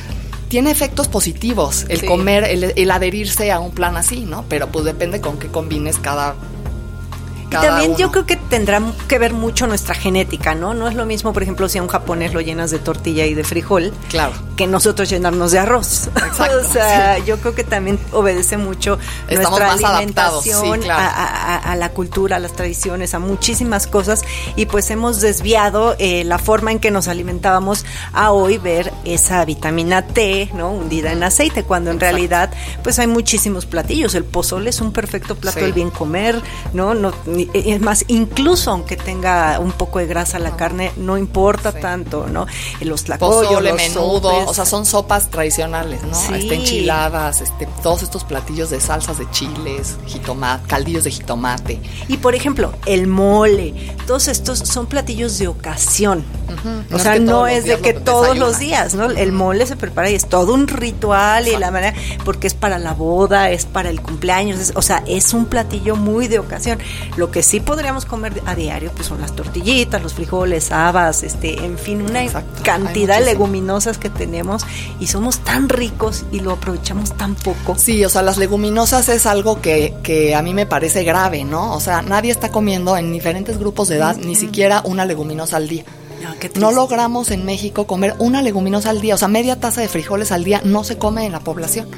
tiene 0.49 0.71
efectos 0.71 1.09
positivos 1.09 1.87
el 1.89 2.05
comer, 2.05 2.45
el, 2.45 2.91
adherirse 2.91 3.53
a 3.53 3.61
un 3.61 3.71
plan 3.71 3.97
así, 3.97 4.25
¿no? 4.25 4.45
Pero 4.49 4.69
pues 4.69 4.85
depende 4.85 5.21
con 5.21 5.39
qué 5.39 5.49
combines 5.49 5.99
cada 5.99 6.35
también 7.51 7.97
yo 7.97 8.11
creo 8.11 8.27
que 8.27 8.37
tendrá 8.37 8.81
que 9.09 9.19
ver 9.19 9.33
mucho 9.33 9.67
nuestra 9.67 9.95
genética, 9.95 10.55
¿no? 10.55 10.75
No 10.75 10.89
es 10.89 10.95
lo 10.95 11.07
mismo, 11.07 11.33
por 11.33 11.43
ejemplo, 11.43 11.69
si 11.69 11.79
a 11.79 11.83
un 11.83 11.89
japonés 11.89 12.33
lo 12.35 12.41
llenas 12.41 12.71
de 12.71 12.79
tortilla 12.79 13.27
y 13.27 13.35
de 13.35 13.45
frijol, 13.45 13.93
claro. 14.09 14.33
que 14.57 14.67
nosotros 14.67 15.09
llenarnos 15.11 15.53
de 15.53 15.59
arroz. 15.59 16.09
Exacto, 16.17 16.59
o 16.69 16.73
sea, 16.73 17.19
yo 17.19 17.39
creo 17.39 17.55
que 17.55 17.65
también 17.65 17.99
obedece 18.13 18.57
mucho 18.57 18.99
nuestra 19.31 19.73
alimentación 19.73 20.81
a, 20.91 21.75
la 21.77 21.89
cultura, 21.91 22.37
a 22.37 22.41
las 22.41 22.53
tradiciones, 22.53 23.15
a 23.15 23.19
muchísimas 23.19 23.87
cosas 23.87 24.23
y 24.57 24.67
pues 24.67 24.91
hemos 24.91 25.21
desviado 25.21 25.97
eh, 25.99 26.25
la 26.25 26.39
forma 26.39 26.73
en 26.73 26.79
que 26.79 26.91
nos 26.91 27.09
alimentábamos 27.09 27.85
a 28.13 28.33
hoy 28.33 28.59
ver 28.59 28.93
esa 29.05 29.45
vitamina 29.45 30.07
T, 30.07 30.51
¿no? 30.55 30.71
Hundida 30.71 31.13
en 31.13 31.23
aceite, 31.23 31.65
cuando 31.65 31.91
en 31.91 32.01
realidad 32.01 32.51
pues 32.83 32.99
hay 32.99 33.07
muchísimos 33.07 33.67
platillos. 33.67 34.15
El 34.15 34.25
pozole 34.25 34.71
es 34.71 34.81
un 34.81 34.93
perfecto 34.93 35.35
plato 35.35 35.61
del 35.61 35.73
bien 35.73 35.91
comer, 35.91 36.41
¿no? 36.73 36.95
No 36.95 37.13
ni- 37.27 37.40
es 37.53 37.81
más, 37.81 38.05
incluso 38.09 38.71
aunque 38.71 38.97
tenga 38.97 39.59
un 39.61 39.73
poco 39.73 39.99
de 39.99 40.07
grasa 40.07 40.39
la 40.39 40.57
carne, 40.57 40.93
no 40.97 41.17
importa 41.19 41.73
tanto, 41.73 42.27
¿no? 42.27 42.47
Los 42.81 43.05
tlacoyos, 43.05 43.47
Pozole, 43.47 43.71
los 43.71 43.77
menudo, 43.77 44.31
sopes. 44.31 44.49
o 44.49 44.55
sea, 44.55 44.67
son 44.67 44.87
sopas 44.87 45.31
tradicionales, 45.31 46.03
¿no? 46.03 46.15
Sí. 46.15 46.35
Este, 46.35 46.55
enchiladas, 46.57 47.41
este, 47.41 47.67
todos 47.83 48.03
estos 48.03 48.25
platillos 48.25 48.71
de 48.71 48.81
salsas 48.81 49.19
de 49.19 49.31
chiles, 49.31 49.97
jitomate, 50.07 50.67
caldillos 50.67 51.05
de 51.05 51.11
jitomate. 51.11 51.81
Y 52.09 52.17
por 52.19 52.35
ejemplo, 52.35 52.73
el 52.87 53.07
mole, 53.07 53.95
todos 54.07 54.29
estos 54.29 54.59
son 54.59 54.87
platillos 54.87 55.39
de 55.39 55.49
ocasión. 55.49 56.25
No 56.65 56.85
O 56.93 56.97
es 56.97 57.03
sea, 57.03 57.13
que 57.15 57.21
no 57.21 57.47
es 57.47 57.65
de 57.65 57.79
que 57.79 57.93
lo 57.95 58.01
todos 58.03 58.37
los 58.37 58.59
días, 58.59 58.95
¿no? 58.95 59.11
El 59.11 59.33
mole 59.33 59.67
se 59.67 59.77
prepara 59.77 60.11
y 60.11 60.15
es 60.15 60.29
todo 60.29 60.55
un 60.55 60.67
ritual 60.69 61.49
y 61.49 61.57
la 61.57 61.71
manera, 61.71 61.95
porque 62.25 62.47
es 62.47 62.55
para 62.55 62.79
la 62.79 62.93
boda, 62.93 63.51
es 63.51 63.65
para 63.67 63.91
el 63.91 64.01
cumpleaños, 64.01 64.59
es- 64.61 64.73
o 64.75 64.83
sea, 64.83 65.03
es 65.07 65.33
un 65.35 65.47
platillo 65.47 65.97
muy 65.97 66.29
de 66.29 66.39
ocasión. 66.39 66.79
Lo 67.17 67.31
que 67.31 67.43
sí 67.43 67.61
podríamos 67.61 68.05
comer 68.05 68.41
a 68.47 68.55
diario, 68.55 68.91
pues 68.95 69.07
son 69.09 69.21
las 69.21 69.35
tortillitas, 69.35 70.03
los 70.03 70.15
frijoles, 70.15 70.73
habas, 70.73 71.23
este, 71.23 71.65
en 71.65 71.79
fin, 71.79 72.03
una 72.03 72.23
Exacto, 72.25 72.63
cantidad 72.65 73.19
de 73.19 73.25
leguminosas 73.27 73.99
que 73.99 74.11
tenemos 74.11 74.63
y 74.99 75.07
somos 75.07 75.39
tan 75.39 75.69
ricos 75.69 76.25
y 76.33 76.41
lo 76.41 76.53
aprovechamos 76.53 77.17
tan 77.17 77.35
poco. 77.35 77.77
Sí, 77.79 78.05
o 78.05 78.09
sea, 78.09 78.23
las 78.23 78.37
leguminosas 78.39 79.09
es 79.09 79.27
algo 79.27 79.61
que, 79.61 79.95
que 80.03 80.35
a 80.35 80.43
mí 80.43 80.55
me 80.55 80.67
parece 80.67 81.05
grave, 81.05 81.45
¿no? 81.45 81.75
O 81.75 81.81
sea, 81.81 82.03
nadie 82.03 82.31
está 82.33 82.51
comiendo 82.51 82.97
en 82.97 83.13
diferentes 83.13 83.59
grupos 83.59 83.89
de 83.89 83.97
edad 83.97 84.17
ni 84.17 84.35
siquiera 84.35 84.83
una 84.85 85.05
leguminosa 85.05 85.57
al 85.57 85.69
día. 85.69 85.85
No, 86.59 86.73
logramos 86.73 87.31
en 87.31 87.45
México 87.45 87.87
comer 87.87 88.15
una 88.19 88.43
leguminosa 88.43 88.91
al 88.91 89.01
día, 89.01 89.15
o 89.15 89.19
sea, 89.19 89.29
media 89.29 89.59
taza 89.59 89.81
de 89.81 89.89
frijoles 89.89 90.33
al 90.33 90.45
día 90.45 90.61
no 90.65 90.85
se 90.85 90.99
come 90.99 91.25
en 91.27 91.33
la 91.33 91.41
población. 91.41 91.89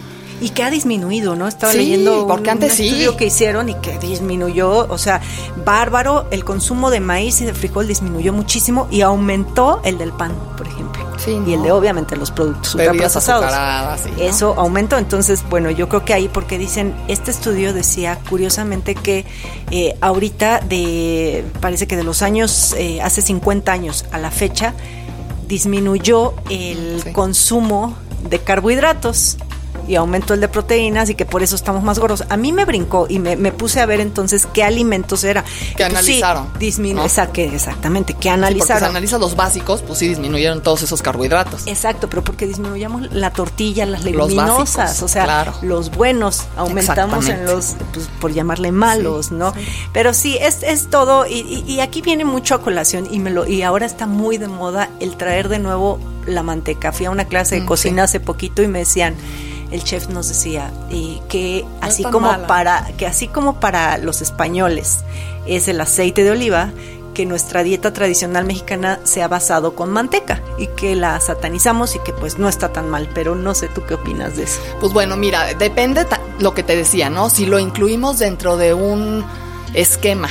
Y 0.43 0.51
que 0.51 0.63
ha 0.65 0.71
disminuido, 0.71 1.37
¿no? 1.37 1.47
Estaba 1.49 1.73
Sí, 1.73 1.79
leyendo 1.79 2.27
porque 2.27 2.45
un 2.51 2.51
antes 2.51 2.75
sí. 2.75 2.89
estudio 2.89 3.17
que 3.17 3.27
hicieron 3.27 3.69
y 3.69 3.75
que 3.77 3.99
disminuyó, 3.99 4.87
o 4.89 4.99
sea, 4.99 5.21
bárbaro, 5.65 6.27
el 6.31 6.45
consumo 6.45 6.91
de 6.91 7.01
maíz 7.01 7.41
y 7.41 7.45
de 7.45 7.55
frijol 7.55 7.87
disminuyó 7.87 8.33
muchísimo 8.33 8.89
y 8.91 9.03
aumentó 9.03 9.81
el 9.85 9.99
del 9.99 10.13
pan, 10.13 10.33
por 10.57 10.67
ejemplo. 10.67 11.03
Sí, 11.25 11.39
Y 11.47 11.53
el 11.53 11.63
de 11.63 11.71
obviamente 11.71 12.17
los 12.17 12.33
productos 12.33 12.75
ultraprocesados. 12.75 14.01
sí, 14.03 14.11
¿no? 14.17 14.23
Eso 14.25 14.55
aumentó, 14.59 14.99
entonces, 14.99 15.45
bueno, 15.49 15.71
yo 15.71 15.89
creo 15.89 16.05
que 16.05 16.13
ahí 16.15 16.29
porque 16.29 16.59
dicen, 16.59 16.93
este 17.07 17.31
estudio 17.31 17.73
decía 17.73 18.19
curiosamente 18.29 18.97
que 18.97 19.25
eh, 19.71 19.97
ahorita 20.01 20.59
de, 20.69 21.45
parece 21.61 21.87
que 21.87 21.97
de 21.97 22.03
los 22.03 22.23
años, 22.23 22.75
eh, 22.77 23.01
hace 23.01 23.23
50 23.23 23.71
años 23.71 24.05
a 24.11 24.19
la 24.19 24.33
fecha, 24.33 24.75
disminuyó 25.47 26.35
el 26.51 27.03
Sí. 27.05 27.13
consumo 27.13 27.95
de 28.29 28.39
carbohidratos 28.41 29.37
y 29.89 29.95
aumentó 29.97 30.35
el 30.35 30.41
de 30.41 30.49
proteínas 30.49 31.11
y 31.11 31.15
que 31.15 31.25
por 31.27 31.43
eso 31.43 31.55
estamos 31.57 31.83
más 31.83 31.99
gordos. 31.99 32.25
A 32.29 32.37
mí 32.37 32.53
me 32.53 32.65
brincó 32.65 33.07
y 33.09 33.19
me, 33.19 33.37
me 33.37 33.53
puse 33.53 33.81
a 33.81 33.87
ver 33.87 34.01
entonces 34.01 34.47
qué 34.53 34.63
alimentos 34.65 35.25
era. 35.25 35.45
Que 35.77 35.85
analizaron, 35.85 36.53
disminu- 36.59 36.95
¿no? 36.95 37.05
esa- 37.05 37.33
que- 37.33 37.47
exactamente, 37.55 38.15
que 38.15 38.23
Sí, 38.23 38.29
porque 38.29 38.29
si 38.29 38.29
analizaron. 38.29 38.89
analizas 38.91 39.21
los 39.21 39.37
básicos, 39.37 39.83
pues 39.83 39.99
sí 39.99 40.09
disminuyeron 40.09 40.63
todos 40.63 40.83
esos 40.83 41.03
carbohidratos. 41.03 41.67
Exacto, 41.67 42.09
pero 42.09 42.23
porque 42.25 42.47
disminuyamos 42.47 43.13
la 43.13 43.31
tortilla, 43.33 43.87
las 43.87 44.05
leguminosas, 44.05 44.77
básicos, 44.77 45.03
o 45.03 45.09
sea, 45.09 45.25
claro. 45.25 45.55
los 45.63 45.91
buenos, 45.91 46.45
aumentamos 46.57 47.29
en 47.29 47.45
los, 47.45 47.77
pues, 47.93 48.09
por 48.21 48.33
llamarle 48.33 48.73
malos, 48.73 49.27
Sí, 49.27 49.35
¿no? 49.35 49.53
sí. 49.55 49.61
Pero 49.93 50.15
sí, 50.15 50.37
es, 50.41 50.63
es 50.63 50.89
todo, 50.91 51.27
y, 51.27 51.41
y- 51.41 51.65
y 51.73 51.81
aquí 51.81 52.03
viene 52.03 52.25
mucho 52.25 52.55
a 52.55 52.63
colación, 52.63 53.07
y, 53.11 53.19
me 53.19 53.31
lo, 53.31 53.47
y 53.47 53.63
ahora 53.63 53.87
está 53.87 54.07
muy 54.07 54.39
de 54.39 54.49
moda 54.49 54.89
el 55.01 55.17
traer 55.17 55.49
de 55.49 55.59
nuevo 55.59 55.99
la 56.27 56.43
manteca. 56.43 56.93
Fui 56.93 57.07
a 57.07 57.11
una 57.11 57.25
clase 57.27 57.57
de 57.57 57.63
Mm, 57.63 57.67
cocina 57.67 58.03
sí. 58.03 58.17
hace 58.17 58.21
poquito 58.21 58.63
y 58.63 58.69
me 58.69 58.81
decían, 58.81 59.15
el 59.73 59.83
chef 59.83 60.09
nos 60.09 60.29
decía 60.29 60.71
eh, 60.91 61.19
que 61.29 61.65
No 61.65 61.87
así 61.87 62.05
como 62.05 62.29
mala. 62.29 62.47
para, 62.47 62.87
que 62.97 63.07
así 63.07 63.27
como 63.27 63.59
para 63.59 63.99
los 63.99 64.21
españoles 64.21 65.01
es 65.47 65.67
el 65.67 65.81
aceite 65.81 66.23
de 66.23 66.31
oliva, 66.31 66.71
que 67.15 67.27
nuestra 67.27 67.63
dieta 67.63 67.93
tradicional 67.93 68.45
mexicana 68.45 69.01
se 69.05 69.23
ha 69.23 69.29
basado 69.29 69.75
con 69.75 69.91
manteca 69.91 70.41
y 70.59 70.67
que 70.69 70.95
la 70.95 71.21
satanizamos 71.21 71.97
y 71.97 71.99
que 72.01 72.13
pues 72.13 72.39
no 72.39 72.49
está 72.49 72.73
tan 72.73 72.89
mal, 72.89 73.09
pero 73.13 73.35
no 73.35 73.55
sé 73.55 73.69
tú 73.69 73.83
qué 73.87 73.95
opinas 73.95 74.37
de 74.37 74.45
eso. 74.45 74.61
Pues 74.81 74.93
bueno, 74.93 75.17
mira, 75.17 75.53
depende 75.55 76.07
lo 76.39 76.55
que 76.55 76.63
te 76.63 76.77
decía, 76.77 77.11
¿no? 77.11 77.29
Si 77.29 77.47
lo 77.47 77.59
incluimos 77.59 78.19
dentro 78.19 78.57
de 78.57 78.73
un 78.75 79.25
esquema 79.75 80.29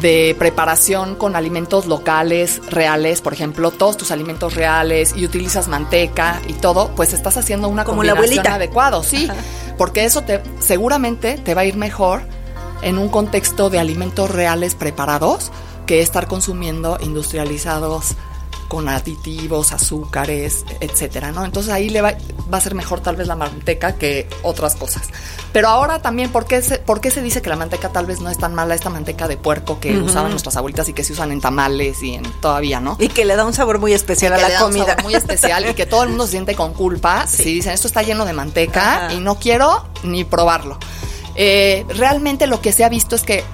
de 0.00 0.36
preparación 0.38 1.14
con 1.16 1.34
alimentos 1.34 1.86
locales, 1.86 2.60
reales, 2.70 3.20
por 3.20 3.32
ejemplo, 3.32 3.70
todos 3.70 3.96
tus 3.96 4.10
alimentos 4.10 4.54
reales 4.54 5.14
y 5.16 5.24
utilizas 5.24 5.68
manteca 5.68 6.40
y 6.46 6.52
todo, 6.52 6.90
pues 6.94 7.12
estás 7.12 7.36
haciendo 7.36 7.68
una 7.68 7.84
Como 7.84 8.02
combinación 8.02 8.46
adecuada, 8.46 9.02
sí, 9.02 9.28
porque 9.76 10.04
eso 10.04 10.22
te 10.22 10.42
seguramente 10.60 11.38
te 11.38 11.54
va 11.54 11.62
a 11.62 11.64
ir 11.64 11.76
mejor 11.76 12.22
en 12.82 12.98
un 12.98 13.08
contexto 13.08 13.70
de 13.70 13.78
alimentos 13.78 14.30
reales 14.30 14.74
preparados 14.74 15.50
que 15.86 16.02
estar 16.02 16.28
consumiendo 16.28 16.98
industrializados 17.00 18.14
con 18.68 18.88
aditivos, 18.88 19.72
azúcares, 19.72 20.64
etcétera, 20.80 21.32
¿no? 21.32 21.44
Entonces 21.44 21.72
ahí 21.72 21.88
le 21.88 22.02
va, 22.02 22.14
va 22.52 22.58
a 22.58 22.60
ser 22.60 22.74
mejor 22.74 23.00
tal 23.00 23.16
vez 23.16 23.26
la 23.26 23.34
manteca 23.34 23.94
que 23.96 24.28
otras 24.42 24.76
cosas. 24.76 25.08
Pero 25.52 25.68
ahora 25.68 26.00
también, 26.02 26.30
¿por 26.30 26.44
qué, 26.44 26.60
se, 26.62 26.78
¿por 26.78 27.00
qué 27.00 27.10
se 27.10 27.22
dice 27.22 27.40
que 27.42 27.48
la 27.48 27.56
manteca 27.56 27.88
tal 27.88 28.06
vez 28.06 28.20
no 28.20 28.30
es 28.30 28.38
tan 28.38 28.54
mala, 28.54 28.74
esta 28.74 28.90
manteca 28.90 29.26
de 29.26 29.36
puerco 29.36 29.80
que 29.80 29.96
usaban 29.96 30.30
nuestras 30.30 30.56
abuelitas 30.56 30.88
y 30.88 30.92
que 30.92 31.02
se 31.02 31.14
usan 31.14 31.32
en 31.32 31.40
tamales 31.40 32.02
y 32.02 32.14
en 32.14 32.22
todavía, 32.40 32.80
¿no? 32.80 32.96
Y 33.00 33.08
que 33.08 33.24
le 33.24 33.34
da 33.34 33.44
un 33.46 33.54
sabor 33.54 33.78
muy 33.78 33.94
especial 33.94 34.34
a 34.34 34.36
que 34.36 34.42
le 34.42 34.48
la 34.48 34.54
da 34.54 34.66
un 34.66 34.72
comida. 34.72 34.86
sabor 34.88 35.04
muy 35.04 35.14
especial 35.14 35.68
y 35.68 35.74
que 35.74 35.86
todo 35.86 36.02
el 36.02 36.10
mundo 36.10 36.26
se 36.26 36.32
siente 36.32 36.54
con 36.54 36.74
culpa 36.74 37.26
si 37.28 37.54
dicen 37.54 37.72
esto 37.72 37.86
está 37.88 38.02
lleno 38.02 38.24
de 38.26 38.34
manteca 38.34 39.06
Ajá. 39.06 39.14
y 39.14 39.20
no 39.20 39.38
quiero 39.38 39.86
ni 40.02 40.24
probarlo. 40.24 40.78
Eh, 41.34 41.86
realmente 41.88 42.46
lo 42.46 42.60
que 42.60 42.72
se 42.72 42.84
ha 42.84 42.88
visto 42.88 43.14
es 43.16 43.22
que 43.22 43.44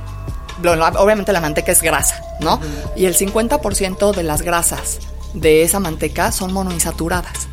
obviamente 0.62 1.32
la 1.32 1.40
manteca 1.40 1.72
es 1.72 1.82
grasa, 1.82 2.20
¿no? 2.40 2.60
Y 2.96 3.06
el 3.06 3.16
50% 3.16 4.12
de 4.14 4.22
las 4.22 4.42
grasas 4.42 4.98
de 5.34 5.62
esa 5.62 5.80
manteca 5.80 6.30
son 6.32 6.52
monoinsaturadas. 6.52 7.48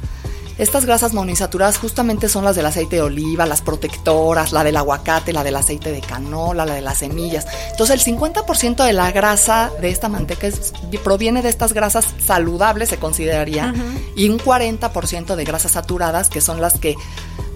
Estas 0.57 0.85
grasas 0.85 1.13
monoinsaturadas 1.13 1.79
justamente 1.79 2.29
son 2.29 2.43
las 2.45 2.55
del 2.55 2.67
aceite 2.67 2.97
de 2.97 3.01
oliva, 3.01 3.47
las 3.47 3.61
protectoras, 3.61 4.51
la 4.51 4.63
del 4.63 4.77
aguacate, 4.77 5.33
la 5.33 5.43
del 5.43 5.55
aceite 5.55 5.91
de 5.91 6.01
canola, 6.01 6.65
la 6.67 6.75
de 6.75 6.81
las 6.81 6.99
semillas. 6.99 7.47
Entonces 7.71 7.95
el 8.05 8.13
50% 8.15 8.83
de 8.85 8.93
la 8.93 9.11
grasa 9.11 9.71
de 9.81 9.89
esta 9.89 10.07
manteca 10.07 10.45
es- 10.45 10.73
proviene 11.03 11.41
de 11.41 11.49
estas 11.49 11.73
grasas 11.73 12.05
saludables, 12.23 12.89
se 12.89 12.97
consideraría, 12.97 13.73
y 14.15 14.29
un 14.29 14.37
40% 14.37 15.35
de 15.35 15.43
grasas 15.45 15.71
saturadas, 15.71 16.29
que 16.29 16.41
son 16.41 16.61
las 16.61 16.77
que 16.77 16.95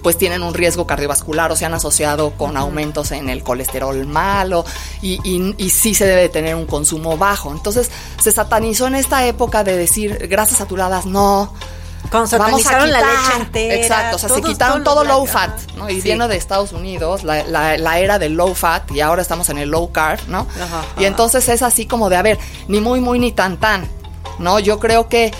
pues 0.05 0.19
tienen 0.19 0.43
un 0.43 0.53
riesgo 0.53 0.85
cardiovascular 0.85 1.51
o 1.51 1.55
se 1.55 1.65
han 1.65 1.73
asociado 1.73 2.29
con 2.37 2.57
aumentos 2.57 3.11
en 3.11 3.27
el 3.27 3.41
colesterol 3.41 4.05
malo 4.05 4.63
y, 5.01 5.13
y, 5.27 5.55
y 5.57 5.71
sí 5.71 5.95
se 5.95 6.05
debe 6.05 6.21
de 6.21 6.29
tener 6.29 6.53
un 6.53 6.67
consumo 6.67 7.17
bajo. 7.17 7.51
Entonces 7.51 7.89
se 8.21 8.31
satanizó 8.31 8.85
en 8.85 8.93
esta 8.93 9.25
época 9.25 9.63
de 9.63 9.75
decir 9.75 10.27
grasas 10.29 10.59
saturadas 10.59 11.07
no. 11.07 11.51
Vamos 12.11 12.31
a 12.33 12.37
la 12.37 12.55
quitar. 12.55 12.87
leche 12.87 13.37
entera. 13.39 13.73
Exacto, 13.73 14.15
o 14.17 14.19
sea, 14.19 14.29
se 14.29 14.41
quitaron 14.43 14.83
todo 14.83 15.03
low 15.03 15.25
fat. 15.25 15.49
¿no? 15.75 15.89
Y 15.89 15.95
Sí. 15.95 16.01
viene 16.03 16.27
de 16.27 16.35
Estados 16.37 16.71
Unidos, 16.71 17.23
la, 17.23 17.43
la- 17.45 17.75
la 17.79 17.97
era 17.99 18.19
del 18.19 18.33
low 18.33 18.53
fat, 18.53 18.91
y 18.91 19.01
ahora 19.01 19.23
estamos 19.23 19.49
en 19.49 19.57
el 19.57 19.69
low 19.71 19.91
carb, 19.91 20.19
¿no? 20.27 20.45
Ajá, 20.61 20.83
y 20.99 21.05
entonces 21.05 21.49
es 21.49 21.63
así 21.63 21.87
como 21.87 22.09
de, 22.09 22.17
a 22.17 22.21
ver, 22.21 22.37
ni 22.67 22.79
muy, 22.79 22.99
muy, 23.01 23.17
ni 23.17 23.31
tan, 23.31 23.57
tan, 23.57 23.89
¿no? 24.37 24.59
Yo 24.59 24.77
creo 24.79 25.09
que 25.09 25.33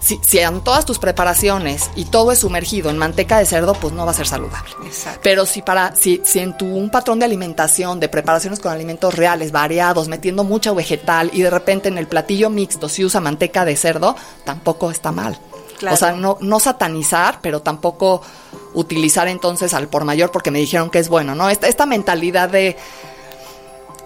si, 0.00 0.20
si 0.22 0.38
en 0.38 0.60
todas 0.60 0.84
tus 0.84 0.98
preparaciones 0.98 1.90
y 1.96 2.06
todo 2.06 2.32
es 2.32 2.40
sumergido 2.40 2.90
en 2.90 2.98
manteca 2.98 3.38
de 3.38 3.46
cerdo, 3.46 3.74
pues 3.74 3.92
no 3.92 4.04
va 4.04 4.12
a 4.12 4.14
ser 4.14 4.26
saludable. 4.26 4.70
Exacto. 4.84 5.20
Pero 5.22 5.46
si 5.46 5.62
para, 5.62 5.94
si, 5.96 6.20
si 6.24 6.40
en 6.40 6.56
tu 6.56 6.66
un 6.66 6.90
patrón 6.90 7.18
de 7.18 7.24
alimentación, 7.24 8.00
de 8.00 8.08
preparaciones 8.08 8.60
con 8.60 8.72
alimentos 8.72 9.14
reales, 9.14 9.52
variados, 9.52 10.08
metiendo 10.08 10.44
mucha 10.44 10.72
vegetal 10.72 11.30
y 11.32 11.42
de 11.42 11.50
repente 11.50 11.88
en 11.88 11.98
el 11.98 12.06
platillo 12.06 12.50
mixto 12.50 12.88
si 12.88 13.04
usa 13.04 13.20
manteca 13.20 13.64
de 13.64 13.76
cerdo, 13.76 14.16
tampoco 14.44 14.90
está 14.90 15.12
mal. 15.12 15.38
Claro. 15.78 15.94
O 15.94 15.98
sea, 15.98 16.12
no, 16.12 16.38
no 16.40 16.58
satanizar, 16.58 17.38
pero 17.40 17.60
tampoco 17.62 18.22
utilizar 18.74 19.28
entonces 19.28 19.74
al 19.74 19.88
por 19.88 20.04
mayor 20.04 20.30
porque 20.30 20.50
me 20.50 20.58
dijeron 20.58 20.90
que 20.90 20.98
es 20.98 21.08
bueno, 21.08 21.34
¿no? 21.34 21.50
Esta, 21.50 21.68
esta 21.68 21.86
mentalidad 21.86 22.48
de 22.48 22.76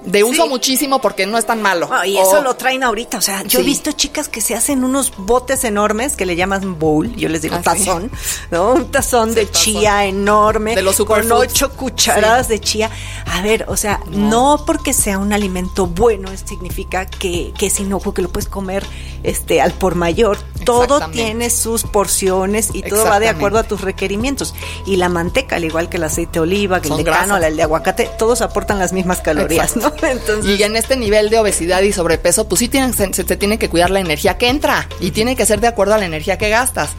de 0.05 0.25
uso 0.25 0.45
Sí. 0.45 0.49
muchísimo 0.49 1.01
porque 1.01 1.27
no 1.27 1.39
es 1.39 1.47
tan 1.47 1.63
malo. 1.63 1.89
Ah, 1.93 2.07
y 2.07 2.17
O- 2.17 2.23
eso 2.23 2.43
lo 2.43 2.55
traen 2.57 2.83
ahorita. 2.83 3.19
O 3.19 3.21
sea, 3.23 3.43
yo 3.45 3.61
he 3.61 3.63
visto 3.63 3.93
chicas 3.93 4.29
que 4.29 4.41
se 4.41 4.55
hacen 4.55 4.85
unos 4.85 5.13
botes 5.17 5.65
enormes 5.65 6.17
que 6.17 6.27
le 6.27 6.37
llaman 6.37 6.79
bowl, 6.79 7.15
yo 7.17 7.29
les 7.29 7.43
digo 7.43 7.55
Ah, 7.57 7.59
sí. 7.59 7.85
tazón, 7.85 8.11
¿no? 8.51 8.73
Un 8.73 8.91
tazón 8.91 9.35
de 9.35 9.47
tazón. 9.47 9.63
chía 9.63 10.05
enorme. 10.07 10.75
De 10.75 10.83
los 10.83 10.97
con 11.03 11.31
ocho 11.33 11.71
cucharadas 11.73 12.49
de 12.49 12.61
chía. 12.61 12.91
A 13.27 13.43
ver, 13.43 13.65
o 13.69 13.77
sea, 13.77 14.01
no. 14.11 14.63
porque 14.67 14.93
sea 14.93 15.19
un 15.19 15.33
alimento 15.33 15.87
bueno 15.87 16.31
significa 16.47 17.07
que, 17.07 17.53
que 17.59 17.67
es 17.67 17.81
inocuo, 17.81 18.15
que 18.15 18.23
lo 18.23 18.29
puedes 18.29 18.49
comer 18.49 18.85
este 19.23 19.61
al 19.61 19.73
por 19.73 19.95
mayor. 19.95 20.39
Todo 20.65 21.09
tiene 21.11 21.51
sus 21.51 21.83
porciones 21.83 22.71
y 22.73 22.83
todo 22.83 23.05
va 23.05 23.19
de 23.19 23.29
acuerdo 23.29 23.59
a 23.59 23.63
tus 23.65 23.81
requerimientos. 23.81 24.55
Y 24.87 24.97
la 24.97 25.09
manteca, 25.09 25.57
al 25.57 25.65
igual 25.65 25.89
que 25.89 25.97
el 25.97 26.05
aceite 26.05 26.35
de 26.35 26.41
oliva, 26.41 26.81
que 26.81 26.89
Son 26.89 26.99
el 27.01 27.05
de 27.05 27.11
grasas. 27.11 27.43
el 27.43 27.57
de 27.57 27.63
aguacate, 27.65 28.11
todos 28.19 28.43
aportan 28.43 28.79
las 28.79 28.93
mismas 28.93 29.21
calorías, 29.21 29.77
Exacto. 29.77 29.97
¿no? 30.03 30.09
Entonces, 30.13 30.59
Y 30.59 30.63
en 30.63 30.77
este 30.77 30.97
nivel 30.97 31.31
de 31.31 31.39
obesidad 31.41 31.83
y 31.83 31.93
sobrepeso, 31.93 32.49
pues 32.49 32.61
sí 32.61 32.69
tienen, 32.69 32.95
se, 32.95 33.13
se 33.13 33.25
te 33.25 33.37
tiene 33.37 33.59
que 33.59 33.69
cuidar 33.69 33.91
la 33.91 33.99
energía 34.01 34.39
que 34.39 34.49
entra 34.49 34.89
y 35.01 35.11
tiene 35.11 35.35
que 35.35 35.47
ser 35.47 35.61
de 35.61 35.67
acuerdo 35.67 35.95
a 35.95 35.99
la 35.99 36.05
energía 36.07 36.39
que 36.39 36.49
gastas. 36.49 36.91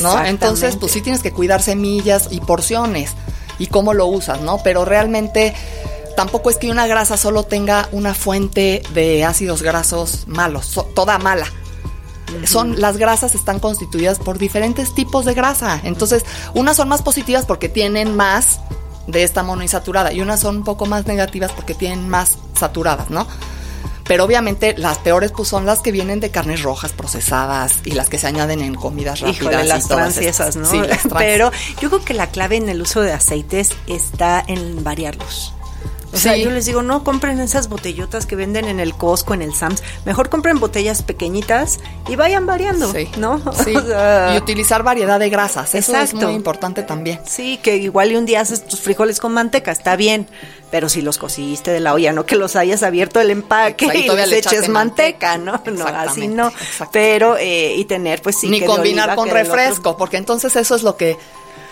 ¿no? 0.00 0.24
Entonces, 0.24 0.76
pues 0.76 0.92
sí 0.92 1.00
tienes 1.00 1.20
que 1.22 1.32
cuidar 1.32 1.60
semillas 1.62 2.28
y 2.30 2.40
porciones 2.40 3.10
y 3.58 3.66
cómo 3.66 3.92
lo 3.92 4.06
usas, 4.06 4.40
¿no? 4.40 4.58
Pero 4.62 4.84
realmente 4.84 5.52
tampoco 6.16 6.48
es 6.48 6.56
que 6.58 6.70
una 6.70 6.86
grasa 6.86 7.16
solo 7.16 7.42
tenga 7.42 7.88
una 7.92 8.14
fuente 8.14 8.82
de 8.94 9.24
ácidos 9.24 9.62
grasos 9.62 10.24
malos, 10.28 10.66
so- 10.66 10.84
toda 10.94 11.18
mala. 11.18 11.46
Son 12.44 12.80
las 12.80 12.96
grasas 12.96 13.34
están 13.34 13.60
constituidas 13.60 14.18
por 14.18 14.38
diferentes 14.38 14.94
tipos 14.94 15.24
de 15.24 15.34
grasa. 15.34 15.80
Entonces, 15.84 16.24
unas 16.54 16.76
son 16.76 16.88
más 16.88 17.02
positivas 17.02 17.46
porque 17.46 17.68
tienen 17.68 18.16
más 18.16 18.60
de 19.06 19.22
esta 19.22 19.42
monoinsaturada 19.42 20.12
y 20.12 20.20
unas 20.20 20.40
son 20.40 20.58
un 20.58 20.64
poco 20.64 20.86
más 20.86 21.06
negativas 21.06 21.52
porque 21.52 21.74
tienen 21.74 22.08
más 22.08 22.38
saturadas, 22.54 23.10
¿no? 23.10 23.26
Pero 24.10 24.24
obviamente 24.24 24.74
las 24.76 24.98
peores 24.98 25.30
pues 25.30 25.48
son 25.48 25.66
las 25.66 25.82
que 25.82 25.92
vienen 25.92 26.18
de 26.18 26.30
carnes 26.32 26.62
rojas 26.62 26.92
procesadas 26.92 27.74
y 27.84 27.92
las 27.92 28.08
que 28.08 28.18
se 28.18 28.26
añaden 28.26 28.60
en 28.60 28.74
comidas 28.74 29.20
rápidas. 29.20 29.40
Híjole, 29.40 29.64
y 29.64 29.68
las 29.68 29.86
trans 29.86 30.20
y 30.20 30.26
esas, 30.26 30.56
¿no? 30.56 30.68
Sí, 30.68 30.78
las 30.78 31.02
trans. 31.02 31.14
Pero 31.16 31.52
yo 31.80 31.90
creo 31.90 32.04
que 32.04 32.14
la 32.14 32.26
clave 32.26 32.56
en 32.56 32.68
el 32.68 32.82
uso 32.82 33.02
de 33.02 33.12
aceites 33.12 33.70
está 33.86 34.42
en 34.44 34.82
variarlos. 34.82 35.54
O 36.12 36.16
sea, 36.16 36.36
yo 36.36 36.50
les 36.50 36.66
digo, 36.66 36.82
no 36.82 37.04
compren 37.04 37.38
esas 37.40 37.68
botellotas 37.68 38.26
que 38.26 38.36
venden 38.36 38.66
en 38.66 38.80
el 38.80 38.94
Costco, 38.94 39.34
en 39.34 39.42
el 39.42 39.54
Sams. 39.54 39.82
Mejor 40.04 40.28
compren 40.28 40.58
botellas 40.58 41.02
pequeñitas 41.02 41.78
y 42.08 42.16
vayan 42.16 42.46
variando, 42.46 42.92
Sí, 42.92 43.08
¿no? 43.16 43.38
sí. 43.64 43.76
O 43.76 43.82
sea, 43.82 44.34
y 44.34 44.38
utilizar 44.38 44.82
variedad 44.82 45.20
de 45.20 45.30
grasas. 45.30 45.74
Eso 45.74 45.92
es 45.96 46.10
Exacto. 46.10 46.26
muy 46.26 46.34
importante 46.34 46.82
también. 46.82 47.20
Sí, 47.26 47.58
que 47.62 47.76
igual 47.76 48.12
y 48.12 48.16
un 48.16 48.26
día 48.26 48.40
haces 48.40 48.66
tus 48.66 48.80
frijoles 48.80 49.20
con 49.20 49.32
manteca, 49.32 49.70
está 49.70 49.96
bien. 49.96 50.26
Pero 50.70 50.88
si 50.88 51.02
los 51.02 51.18
cociste 51.18 51.72
de 51.72 51.80
la 51.80 51.94
olla, 51.94 52.12
no 52.12 52.26
que 52.26 52.36
los 52.36 52.54
hayas 52.54 52.84
abierto 52.84 53.20
el 53.20 53.30
empaque 53.30 53.86
Exacto, 53.86 54.12
y 54.12 54.14
y 54.14 54.16
les 54.16 54.28
le 54.28 54.38
eches 54.38 54.68
manteca. 54.68 55.36
¿no? 55.36 55.60
No, 55.72 55.86
así 55.86 56.28
no. 56.28 56.48
exacto. 56.48 56.90
Pero, 56.92 57.36
eh, 57.36 57.74
y 57.76 57.84
tener, 57.86 58.22
pues 58.22 58.36
sí. 58.36 58.48
Ni 58.48 58.60
que 58.60 58.66
combinar 58.66 59.08
oliva, 59.10 59.16
con 59.16 59.28
que 59.28 59.34
refresco, 59.34 59.96
porque 59.96 60.16
entonces 60.16 60.54
eso 60.56 60.74
es 60.76 60.82
lo 60.82 60.96
que 60.96 61.16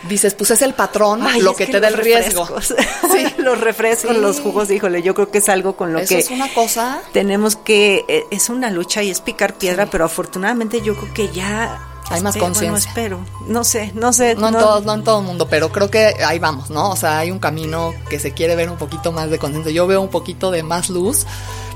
dices, 0.08 0.34
pues 0.34 0.50
es 0.50 0.62
el 0.62 0.74
patrón 0.74 1.26
Ay, 1.26 1.40
lo 1.40 1.54
que, 1.54 1.66
te 1.66 1.80
da 1.80 1.88
el 1.88 1.94
riesgo. 1.94 2.48
Sí. 2.60 3.26
los 3.38 3.60
refrescos, 3.60 4.14
Sí. 4.14 4.20
los 4.20 4.40
jugos, 4.40 4.70
híjole, 4.70 5.02
yo 5.02 5.14
creo 5.14 5.30
que 5.30 5.38
es 5.38 5.48
algo 5.48 5.76
con 5.76 5.92
lo 5.92 5.98
Eso 5.98 6.14
que 6.14 6.20
es 6.20 6.30
una 6.30 6.52
cosa. 6.52 7.00
tenemos 7.12 7.56
que, 7.56 8.04
eh, 8.08 8.24
es 8.30 8.48
una 8.48 8.70
lucha 8.70 9.02
y 9.02 9.10
es 9.10 9.20
picar 9.20 9.54
piedra, 9.54 9.86
pero 9.86 10.04
afortunadamente 10.04 10.80
yo 10.82 10.94
creo 10.96 11.14
que 11.14 11.28
ya... 11.30 11.84
Hay 12.10 12.22
más 12.22 12.38
conciencia. 12.38 12.90
Bueno, 12.94 13.20
espero, 13.26 13.44
no 13.48 13.64
sé, 13.64 13.92
no 13.94 14.14
sé. 14.14 14.34
No 14.34 14.48
en, 14.48 14.54
todo, 14.54 14.80
no 14.80 14.94
en 14.94 15.04
todo 15.04 15.20
el 15.20 15.26
mundo, 15.26 15.46
pero 15.50 15.70
creo 15.70 15.90
que 15.90 16.14
ahí 16.24 16.38
vamos, 16.38 16.70
¿no? 16.70 16.88
O 16.90 16.96
sea, 16.96 17.18
hay 17.18 17.30
un 17.30 17.38
camino 17.38 17.92
que 18.08 18.18
se 18.18 18.32
quiere 18.32 18.56
ver 18.56 18.70
un 18.70 18.78
poquito 18.78 19.12
más 19.12 19.28
de 19.28 19.38
conciencia. 19.38 19.70
Yo 19.72 19.86
veo 19.86 20.00
un 20.00 20.08
poquito 20.08 20.50
de 20.50 20.62
más 20.62 20.88
luz. 20.88 21.26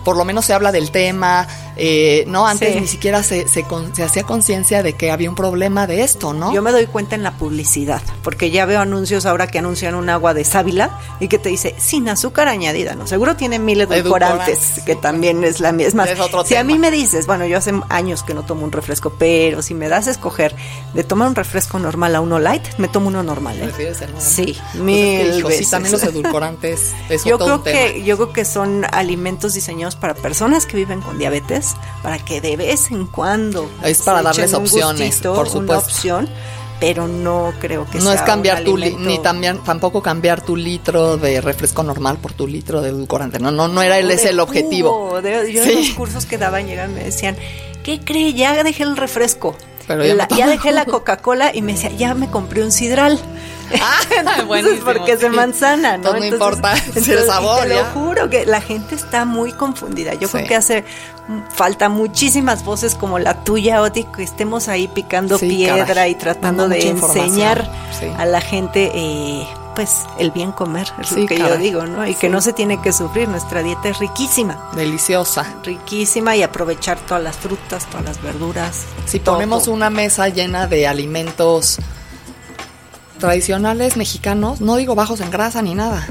Por 0.04 0.16
lo 0.16 0.24
menos 0.24 0.44
se 0.46 0.52
habla 0.54 0.72
del 0.72 0.90
tema, 0.90 1.46
eh, 1.76 2.24
¿no? 2.26 2.46
Antes 2.46 2.74
Sí. 2.74 2.80
ni 2.80 2.86
siquiera 2.86 3.22
se, 3.22 3.48
se, 3.48 3.64
con- 3.64 3.94
se 3.94 4.02
hacía 4.02 4.24
conciencia 4.24 4.82
de 4.82 4.94
que 4.94 5.10
había 5.10 5.28
un 5.30 5.36
problema 5.36 5.86
de 5.86 6.02
esto, 6.02 6.32
¿no? 6.34 6.52
Yo 6.54 6.62
me 6.62 6.72
doy 6.72 6.86
cuenta 6.86 7.14
en 7.14 7.22
la 7.22 7.32
publicidad, 7.38 8.02
porque 8.22 8.50
ya 8.50 8.66
veo 8.66 8.80
anuncios 8.80 9.26
ahora 9.26 9.46
que 9.46 9.58
anuncian 9.58 9.94
un 9.94 10.08
agua 10.10 10.34
de 10.34 10.44
sábila 10.44 10.98
y 11.20 11.28
que 11.28 11.38
te 11.38 11.48
dice 11.48 11.74
sin 11.78 12.08
azúcar 12.08 12.48
añadida, 12.48 12.94
¿no? 12.94 13.06
Seguro 13.06 13.36
tiene 13.36 13.58
mil 13.58 13.80
edulcorantes, 13.80 14.82
que 14.84 14.94
también 14.96 15.44
es 15.44 15.60
la 15.60 15.72
misma. 15.72 16.04
Es 16.04 16.18
otro 16.20 16.44
si 16.44 16.56
a 16.56 16.64
mí 16.64 16.78
me 16.78 16.90
dices, 16.90 17.26
bueno, 17.26 17.46
yo 17.46 17.58
hace 17.58 17.72
años 17.88 18.22
que 18.22 18.34
no 18.34 18.42
tomo 18.44 18.64
un 18.64 18.72
refresco, 18.72 19.14
pero 19.18 19.62
si 19.62 19.74
me 19.74 19.88
das 19.88 20.08
a 20.08 20.10
escoger 20.10 20.54
de 20.94 21.04
tomar 21.04 21.28
un 21.28 21.34
refresco 21.34 21.78
normal 21.78 22.14
a 22.16 22.20
uno 22.20 22.38
light, 22.38 22.62
me 22.78 22.88
tomo 22.88 23.08
uno 23.08 23.22
normal, 23.22 23.56
¿eh? 23.58 23.64
¿Prefieres 23.64 24.00
el 24.02 24.08
normal? 24.12 24.22
Sí, 24.22 24.44
Pues 24.44 24.56
es 24.58 24.72
que, 24.72 24.78
mil 24.78 25.38
hijo, 25.38 25.48
Sí, 25.50 25.56
veces. 25.56 25.70
también 25.70 25.92
los 25.92 26.02
edulcorantes 26.02 26.92
es 27.08 27.24
Yo 27.24 27.38
creo 27.38 27.60
tema. 27.60 27.78
que 27.78 28.02
yo 28.04 28.16
creo 28.16 28.32
que 28.32 28.44
son 28.44 28.84
alimentos 28.92 29.54
diseñados 29.54 29.91
para 29.96 30.14
personas 30.14 30.66
que 30.66 30.76
viven 30.76 31.00
con 31.00 31.18
diabetes, 31.18 31.74
para 32.02 32.18
que 32.18 32.40
de 32.40 32.56
vez 32.56 32.90
en 32.90 33.06
cuando 33.06 33.70
Es 33.82 34.02
para 34.02 34.18
se 34.18 34.24
darles 34.24 34.44
echen 34.50 34.56
un 34.56 34.62
opciones, 34.62 35.06
gustito, 35.08 35.34
por 35.34 35.46
Una 35.46 35.52
supuesto. 35.52 35.84
opción, 35.86 36.28
pero 36.80 37.06
no 37.08 37.52
creo 37.60 37.86
que 37.88 37.98
no 37.98 38.04
sea 38.04 38.14
es 38.14 38.22
cambiar 38.22 38.58
un 38.58 38.64
tu 38.64 38.76
li- 38.76 38.96
ni 38.96 39.18
también 39.20 39.58
tampoco 39.58 40.02
cambiar 40.02 40.40
tu 40.44 40.56
litro 40.56 41.16
de 41.16 41.40
refresco 41.40 41.82
normal 41.84 42.18
por 42.18 42.32
tu 42.32 42.46
litro 42.48 42.80
de 42.82 42.88
edulcorante. 42.88 43.38
No, 43.38 43.50
no, 43.52 43.68
no 43.68 43.82
era 43.82 43.96
de 43.96 44.14
ese 44.14 44.30
el 44.30 44.40
objetivo. 44.40 45.20
de- 45.22 45.52
yo 45.52 45.62
Sí. 45.62 45.70
en 45.72 45.78
los 45.78 45.90
cursos 45.90 46.26
que 46.26 46.38
daban 46.38 46.66
llegaban 46.66 46.90
y 46.90 46.94
me 46.94 47.04
decían, 47.04 47.36
¿qué 47.84 48.00
cree? 48.00 48.34
Ya 48.34 48.62
dejé 48.64 48.82
el 48.82 48.96
refresco. 48.96 49.56
Pero 49.86 50.04
ya 50.04 50.14
La- 50.14 50.26
dejé 50.46 50.72
la 50.72 50.84
jugo". 50.84 50.98
Coca-Cola 50.98 51.50
y 51.54 51.62
me 51.62 51.72
decía, 51.72 51.90
ya 51.90 52.14
me 52.14 52.30
compré 52.30 52.62
un 52.62 52.72
sidral. 52.72 53.18
Ah, 53.80 54.00
Entonces, 54.18 54.46
buenísimo, 54.46 54.84
porque 54.84 55.12
es 55.12 55.20
de 55.20 55.30
manzana, 55.30 55.96
¿no? 55.96 56.08
Entonces, 56.14 56.20
no 56.20 56.36
importa 56.36 56.76
si 56.76 57.10
el 57.12 57.24
sabor, 57.24 57.62
te 57.62 57.70
ya. 57.70 57.74
lo 57.76 57.84
juro 57.86 58.28
que 58.28 58.44
la 58.44 58.60
gente 58.60 58.94
está 58.94 59.24
muy 59.24 59.50
confundida. 59.52 60.12
Yo 60.12 60.28
creo 60.28 60.46
que 60.46 60.54
hace 60.56 60.84
mm, 61.28 61.38
falta 61.54 61.88
muchísimas 61.88 62.66
voces 62.66 62.94
como 62.94 63.18
la 63.18 63.44
tuya, 63.44 63.80
Oti, 63.80 64.04
que 64.14 64.24
estemos 64.24 64.68
ahí 64.68 64.88
picando 64.88 65.38
Sí, 65.38 65.48
piedra 65.48 65.86
caray. 65.86 66.10
y 66.10 66.14
tratando 66.16 66.68
de 66.68 66.86
enseñar 66.86 67.66
Sí. 67.98 68.08
a 68.14 68.26
la 68.26 68.42
gente, 68.42 68.90
eh, 68.94 69.46
pues, 69.74 70.04
el 70.18 70.30
bien 70.30 70.52
comer, 70.52 70.88
es 71.00 71.08
Sí, 71.08 71.22
lo 71.22 71.26
que 71.26 71.38
yo 71.38 71.56
digo, 71.56 71.86
¿no? 71.86 72.06
Y 72.06 72.14
que 72.14 72.28
no 72.28 72.40
se 72.40 72.52
tiene 72.52 72.80
que 72.80 72.92
sufrir. 72.92 73.28
Nuestra 73.28 73.62
dieta 73.62 73.88
es 73.88 73.98
riquísima 73.98 74.70
Deliciosa. 74.74 75.46
riquísima 75.62 76.36
y 76.36 76.42
aprovechar 76.42 76.98
todas 77.00 77.22
las 77.22 77.36
frutas, 77.36 77.86
todas 77.86 78.04
las 78.04 78.22
verduras. 78.22 78.84
Si 79.06 79.18
todo. 79.18 79.34
ponemos 79.36 79.68
una 79.68 79.90
mesa 79.90 80.28
llena 80.28 80.66
de 80.66 80.86
alimentos 80.86 81.78
tradicionales 83.18 83.96
mexicanos, 83.96 84.60
no 84.60 84.76
digo 84.76 84.94
bajos 84.94 85.20
en 85.20 85.30
grasa 85.30 85.62
ni 85.62 85.74
nada. 85.74 86.06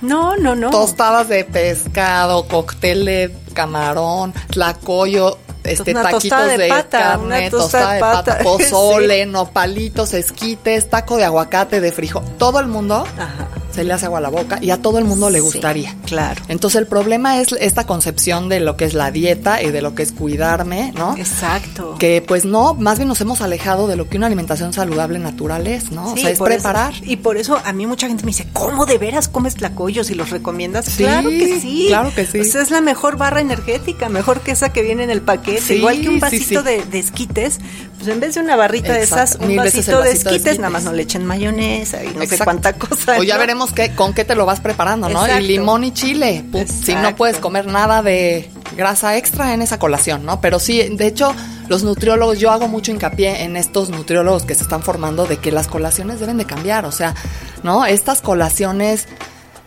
No, 0.00 0.36
no, 0.36 0.54
no. 0.54 0.70
Tostadas 0.70 1.28
de 1.28 1.44
pescado, 1.44 2.46
cóctel 2.46 3.04
de 3.06 3.34
camarón, 3.54 4.34
tlacoyo, 4.50 5.38
este 5.64 5.90
Una 5.92 6.02
taquitos 6.02 6.46
de 6.46 6.58
de, 6.58 6.68
pata, 6.68 6.98
carne, 6.98 7.50
tostada 7.50 7.92
de 7.94 8.00
pata, 8.00 8.32
pata. 8.32 8.38
pozole, 8.44 9.26
nopalitos, 9.26 10.14
esquites, 10.14 10.88
taco 10.90 11.16
de 11.16 11.24
aguacate, 11.24 11.80
de 11.80 11.90
frijol. 11.92 12.24
Todo 12.38 12.60
el 12.60 12.66
mundo 12.66 13.06
Ajá. 13.18 13.48
Se 13.74 13.84
le 13.84 13.92
hace 13.92 14.06
agua 14.06 14.18
a 14.18 14.22
la 14.22 14.28
boca 14.28 14.58
y 14.60 14.70
a 14.70 14.80
todo 14.80 14.98
el 14.98 15.04
mundo 15.04 15.30
le 15.30 15.38
Sí, 15.38 15.44
gustaría. 15.44 15.94
claro. 16.06 16.40
Entonces 16.48 16.80
el 16.80 16.86
problema 16.86 17.40
es 17.40 17.52
esta 17.52 17.84
concepción 17.86 18.48
de 18.48 18.60
lo 18.60 18.76
que 18.76 18.84
es 18.84 18.94
la 18.94 19.10
dieta 19.10 19.62
y 19.62 19.70
de 19.70 19.82
lo 19.82 19.94
que 19.94 20.02
es 20.02 20.12
cuidarme, 20.12 20.92
¿no? 20.96 21.16
Exacto. 21.16 21.96
Que 21.98 22.22
pues 22.26 22.44
no, 22.44 22.74
más 22.74 22.98
bien 22.98 23.08
nos 23.08 23.20
hemos 23.20 23.40
alejado 23.40 23.86
de 23.86 23.96
lo 23.96 24.08
que 24.08 24.16
una 24.16 24.26
alimentación 24.26 24.72
saludable 24.72 25.18
natural 25.18 25.66
es, 25.66 25.90
¿no? 25.90 26.12
o 26.12 26.16
sea, 26.16 26.30
es 26.30 26.34
eso- 26.36 26.44
preparar. 26.44 26.94
y 27.02 27.16
por 27.16 27.36
eso 27.36 27.60
a 27.64 27.72
mí 27.72 27.86
mucha 27.86 28.06
gente 28.08 28.24
me 28.24 28.28
dice, 28.30 28.46
¿cómo 28.52 28.86
de 28.86 28.98
veras 28.98 29.28
comes 29.28 29.54
tlacoyos 29.56 30.10
y 30.10 30.14
los 30.14 30.30
recomiendas? 30.30 30.84
Sí, 30.86 31.02
claro 31.04 31.28
que 31.28 31.60
sí. 31.60 31.84
claro 31.88 32.12
que 32.14 32.26
sí. 32.26 32.40
O 32.40 32.44
sea, 32.44 32.62
es 32.62 32.70
la 32.70 32.80
mejor 32.80 33.16
barra 33.16 33.40
energética, 33.40 34.08
mejor 34.08 34.40
que 34.40 34.52
esa 34.52 34.72
que 34.72 34.82
viene 34.82 35.02
en 35.04 35.10
el 35.10 35.20
paquete. 35.22 35.76
Igual 35.76 36.00
que 36.00 36.08
un 36.08 36.20
vasito. 36.20 36.62
De, 36.62 36.82
de 36.84 36.98
esquites, 36.98 37.58
pues 37.96 38.08
en 38.08 38.20
vez 38.20 38.34
de 38.34 38.40
una 38.40 38.54
barrita 38.56 38.92
de 38.92 39.02
esas, 39.02 39.36
un 39.40 39.56
vasito, 39.56 40.00
de, 40.02 40.12
esquites, 40.12 40.58
nada 40.58 40.70
más 40.70 40.84
no 40.84 40.92
le 40.92 41.02
echen 41.02 41.24
mayonesa 41.26 42.04
y 42.04 42.08
no 42.14 42.24
sé 42.26 42.38
cuánta 42.38 42.72
cosa. 42.74 43.18
O 43.18 43.22
ya 43.22 43.34
¿no? 43.34 43.40
veremos 43.40 43.63
con 43.96 44.14
qué 44.14 44.24
te 44.24 44.34
lo 44.34 44.46
vas 44.46 44.60
preparando, 44.60 45.08
¿no? 45.08 45.22
Exacto. 45.22 45.44
Y 45.44 45.48
limón 45.48 45.84
y 45.84 45.92
chile. 45.92 46.44
Si 46.66 46.94
no 46.94 47.14
puedes 47.16 47.38
comer 47.38 47.66
nada 47.66 48.02
de 48.02 48.50
grasa 48.76 49.16
extra 49.16 49.54
en 49.54 49.62
esa 49.62 49.78
colación, 49.78 50.24
¿no? 50.24 50.40
Pero 50.40 50.58
sí, 50.58 50.82
de 50.96 51.06
hecho, 51.06 51.34
los 51.68 51.84
nutriólogos, 51.84 52.38
yo 52.38 52.50
hago 52.50 52.68
mucho 52.68 52.90
hincapié 52.90 53.44
en 53.44 53.56
estos 53.56 53.90
nutriólogos 53.90 54.44
que 54.44 54.54
se 54.54 54.64
están 54.64 54.82
formando 54.82 55.26
de 55.26 55.38
que 55.38 55.52
las 55.52 55.66
colaciones 55.66 56.20
deben 56.20 56.36
de 56.36 56.44
cambiar. 56.44 56.84
O 56.84 56.92
sea, 56.92 57.14
¿no? 57.62 57.86
Estas 57.86 58.20
colaciones 58.20 59.06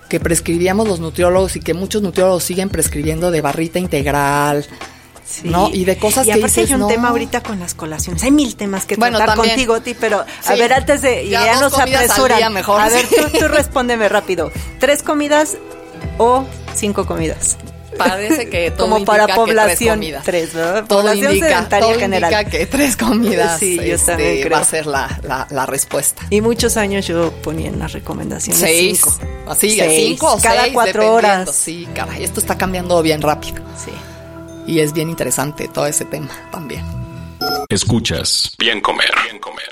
que 0.09 0.19
prescribíamos 0.19 0.87
los 0.87 0.99
nutriólogos 0.99 1.55
y 1.55 1.59
que 1.59 1.73
muchos 1.73 2.01
nutriólogos 2.01 2.43
siguen 2.43 2.69
prescribiendo 2.69 3.31
de 3.31 3.41
barrita 3.41 3.79
integral. 3.79 4.65
Sí. 5.29 5.41
¿no? 5.49 5.69
Y 5.73 5.83
de 5.85 5.97
cosas 5.97 6.25
y 6.25 6.31
que 6.31 6.37
aparte 6.37 6.61
dices, 6.61 6.69
hay 6.69 6.73
un 6.75 6.81
no. 6.81 6.87
tema 6.87 7.09
ahorita 7.09 7.43
con 7.43 7.59
las 7.59 7.73
colaciones. 7.73 8.23
Hay 8.23 8.31
mil 8.31 8.55
temas 8.55 8.85
que 8.85 8.95
Bueno, 8.95 9.17
tratar 9.17 9.35
también. 9.35 9.55
contigo, 9.55 9.81
Ti, 9.81 9.93
pero 9.99 10.21
a 10.21 10.25
Sí. 10.53 10.57
ver, 10.59 10.71
antes 10.73 11.01
de 11.01 11.27
Ya 11.27 11.45
ya, 11.45 11.59
nos 11.59 11.77
apresuran. 11.77 12.53
mejor, 12.53 12.79
A 12.79 12.89
ver, 12.89 13.05
sí. 13.05 13.15
tú, 13.15 13.23
tú 13.39 13.47
respóndeme 13.49 14.07
rápido. 14.07 14.51
¿Tres 14.79 15.03
comidas 15.03 15.57
o 16.17 16.45
cinco 16.73 17.05
comidas? 17.05 17.57
Parece 17.97 18.47
que 18.49 18.69
todo 18.77 18.89
Como 18.89 19.05
para 19.05 19.23
indica 19.23 19.33
que 19.33 19.39
población, 19.41 19.77
tres 19.77 19.89
comidas. 19.89 20.23
tres, 20.23 20.53
¿verdad? 20.53 20.85
Todo 20.87 20.99
Población 21.01 21.31
indica, 21.35 21.67
todo 21.79 21.99
general. 21.99 22.31
indica 22.31 22.49
que 22.49 22.65
tres 22.67 22.95
comidas 22.95 23.59
Sí, 23.59 23.75
yo 23.75 23.81
este, 23.95 24.11
también 24.11 24.41
creo. 24.43 24.51
va 24.55 24.59
a 24.59 24.65
ser 24.65 24.85
la, 24.85 25.19
la, 25.23 25.47
la 25.49 25.65
respuesta. 25.65 26.21
Y 26.29 26.39
muchos 26.41 26.77
años 26.77 27.05
yo 27.07 27.31
ponía 27.41 27.67
en 27.69 27.79
las 27.79 27.93
recomendaciones 27.93 28.61
Seis. 28.61 29.01
cinco. 29.03 29.17
Así, 29.49 29.71
Seis. 29.77 29.91
cinco 30.09 30.31
o 30.35 30.39
Cada 30.39 30.61
seis, 30.61 30.73
cuatro 30.73 31.11
horas. 31.13 31.49
Sí, 31.55 31.87
caray, 31.95 32.23
esto 32.23 32.39
está 32.39 32.55
cambiando 32.57 33.01
bien 33.01 33.21
rápido. 33.21 33.63
Sí. 33.83 33.91
Y 34.67 34.81
es 34.81 34.93
bien 34.93 35.09
interesante 35.09 35.67
todo 35.67 35.87
ese 35.87 36.05
tema 36.05 36.29
también. 36.51 36.83
Escuchas 37.69 38.51
Bien 38.59 38.81
Comer. 38.81 39.09
Bien 39.23 39.39
Comer. 39.39 39.69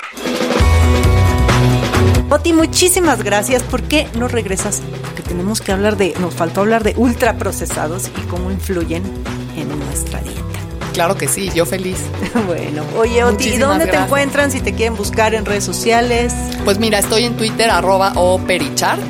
Oti, 2.30 2.54
muchísimas 2.54 3.22
gracias. 3.24 3.62
¿Por 3.64 3.84
qué 3.84 4.08
no 4.16 4.28
regresas? 4.28 4.82
Porque 5.02 5.22
tenemos 5.22 5.62
que 5.62 5.72
hablar 5.72 5.96
de, 5.98 6.14
nos 6.20 6.34
faltó 6.34 6.62
hablar 6.62 6.84
de 6.84 6.94
ultraprocesados 6.98 8.08
y 8.08 8.22
cómo 8.28 8.52
influyen 8.52 9.04
en 9.56 9.70
nuestra 9.80 10.22
dieta. 10.22 10.42
Claro 10.94 11.18
que 11.18 11.28
sí, 11.28 11.52
yo 11.54 11.66
feliz. 11.66 11.98
Bueno, 12.48 12.84
oye, 12.98 13.24
Oti, 13.24 13.50
¿y 13.50 13.58
dónde 13.58 13.88
te 13.88 13.98
encuentran 13.98 14.52
si 14.52 14.60
te 14.60 14.74
quieren 14.74 14.96
buscar 14.96 15.34
en 15.34 15.46
redes 15.46 15.64
sociales? 15.64 16.34
Pues 16.64 16.80
mira, 16.80 17.00
estoy 17.00 17.26
en 17.26 17.36
Twitter, 17.38 17.70
arroba 17.70 18.14
operichart. 18.16 19.02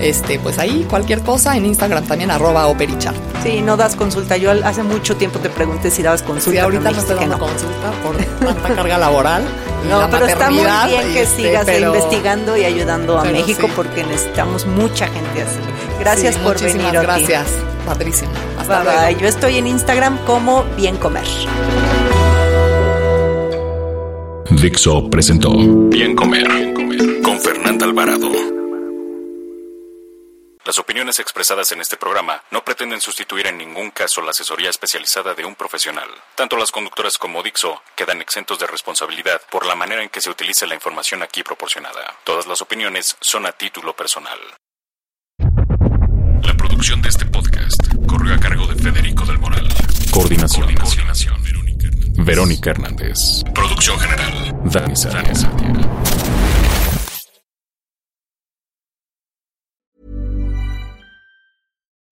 Este, 0.00 0.38
pues 0.38 0.58
ahí, 0.58 0.86
cualquier 0.88 1.20
cosa. 1.22 1.56
En 1.56 1.64
Instagram 1.66 2.04
también, 2.04 2.30
arroba 2.30 2.66
operichart. 2.66 3.16
Sí, 3.42 3.60
no 3.62 3.76
das 3.76 3.96
consulta. 3.96 4.36
Yo 4.36 4.50
al- 4.50 4.64
hace 4.64 4.82
mucho 4.82 5.16
tiempo 5.16 5.38
te 5.38 5.48
pregunté 5.50 5.90
si 5.90 6.02
dabas 6.02 6.22
consulta. 6.22 6.50
Sí, 6.50 6.58
ahorita 6.58 6.90
no 6.90 6.98
estoy 6.98 7.16
dando 7.16 7.34
que 7.36 7.40
consulta 7.40 7.90
por 8.02 8.16
tanta 8.54 8.74
carga 8.74 8.98
laboral. 8.98 9.42
y 9.84 9.88
No, 9.88 10.00
la 10.00 10.10
pero 10.10 10.26
está 10.26 10.50
muy 10.50 10.64
bien 10.64 11.12
que 11.12 11.22
este, 11.22 11.42
sigas 11.42 11.64
pero- 11.66 11.94
investigando 11.94 12.56
y 12.56 12.64
ayudando 12.64 13.18
a 13.18 13.24
México 13.24 13.66
sí. 13.66 13.72
porque 13.76 14.04
necesitamos 14.04 14.66
mucha 14.66 15.06
gente 15.06 15.42
así. 15.42 15.58
Gracias 16.00 16.34
Sí, 16.34 16.40
por 16.42 16.52
muchísimas 16.54 16.92
venir. 16.92 17.00
Gracias. 17.02 17.46
Padrísimo. 17.86 18.30
Hasta 18.58 18.78
Bye, 18.82 18.86
bye. 18.88 19.02
luego. 19.04 19.20
Yo 19.20 19.28
estoy 19.28 19.56
en 19.58 19.66
Instagram 19.66 20.18
como 20.26 20.64
Bien 20.76 20.96
Comer. 20.96 21.24
Dixo 24.50 25.08
presentó 25.10 25.50
Bien 25.90 26.14
Comer 26.16 26.72
con 27.22 27.38
Fernanda 27.40 27.84
Alvarado. 27.86 28.53
Las 30.64 30.78
opiniones 30.78 31.18
expresadas 31.20 31.72
en 31.72 31.82
este 31.82 31.98
programa 31.98 32.42
no 32.50 32.64
pretenden 32.64 33.02
sustituir 33.02 33.46
en 33.48 33.58
ningún 33.58 33.90
caso 33.90 34.22
la 34.22 34.30
asesoría 34.30 34.70
especializada 34.70 35.34
de 35.34 35.44
un 35.44 35.54
profesional. 35.54 36.08
Tanto 36.36 36.56
las 36.56 36.70
conductoras 36.70 37.18
como 37.18 37.42
Dixo 37.42 37.82
quedan 37.94 38.22
exentos 38.22 38.58
de 38.58 38.66
responsabilidad 38.66 39.42
por 39.50 39.66
la 39.66 39.74
manera 39.74 40.02
en 40.02 40.08
que 40.08 40.22
se 40.22 40.30
utilice 40.30 40.66
la 40.66 40.74
información 40.74 41.22
aquí 41.22 41.42
proporcionada. 41.42 42.16
Todas 42.24 42.46
las 42.46 42.62
opiniones 42.62 43.14
son 43.20 43.44
a 43.44 43.52
título 43.52 43.94
personal. 43.94 44.38
La 46.42 46.54
producción 46.56 47.02
de 47.02 47.10
este 47.10 47.26
podcast 47.26 47.82
corrió 48.08 48.34
a 48.34 48.38
cargo 48.40 48.66
de 48.66 48.82
Federico 48.82 49.26
del 49.26 49.38
Moral. 49.38 49.68
Coordinación. 50.10 50.74
Coordinación. 50.76 51.44
Verónica 52.24 52.70
Hernández. 52.70 53.42
Producción 53.52 54.00
general. 54.00 54.54
Dani. 54.64 54.94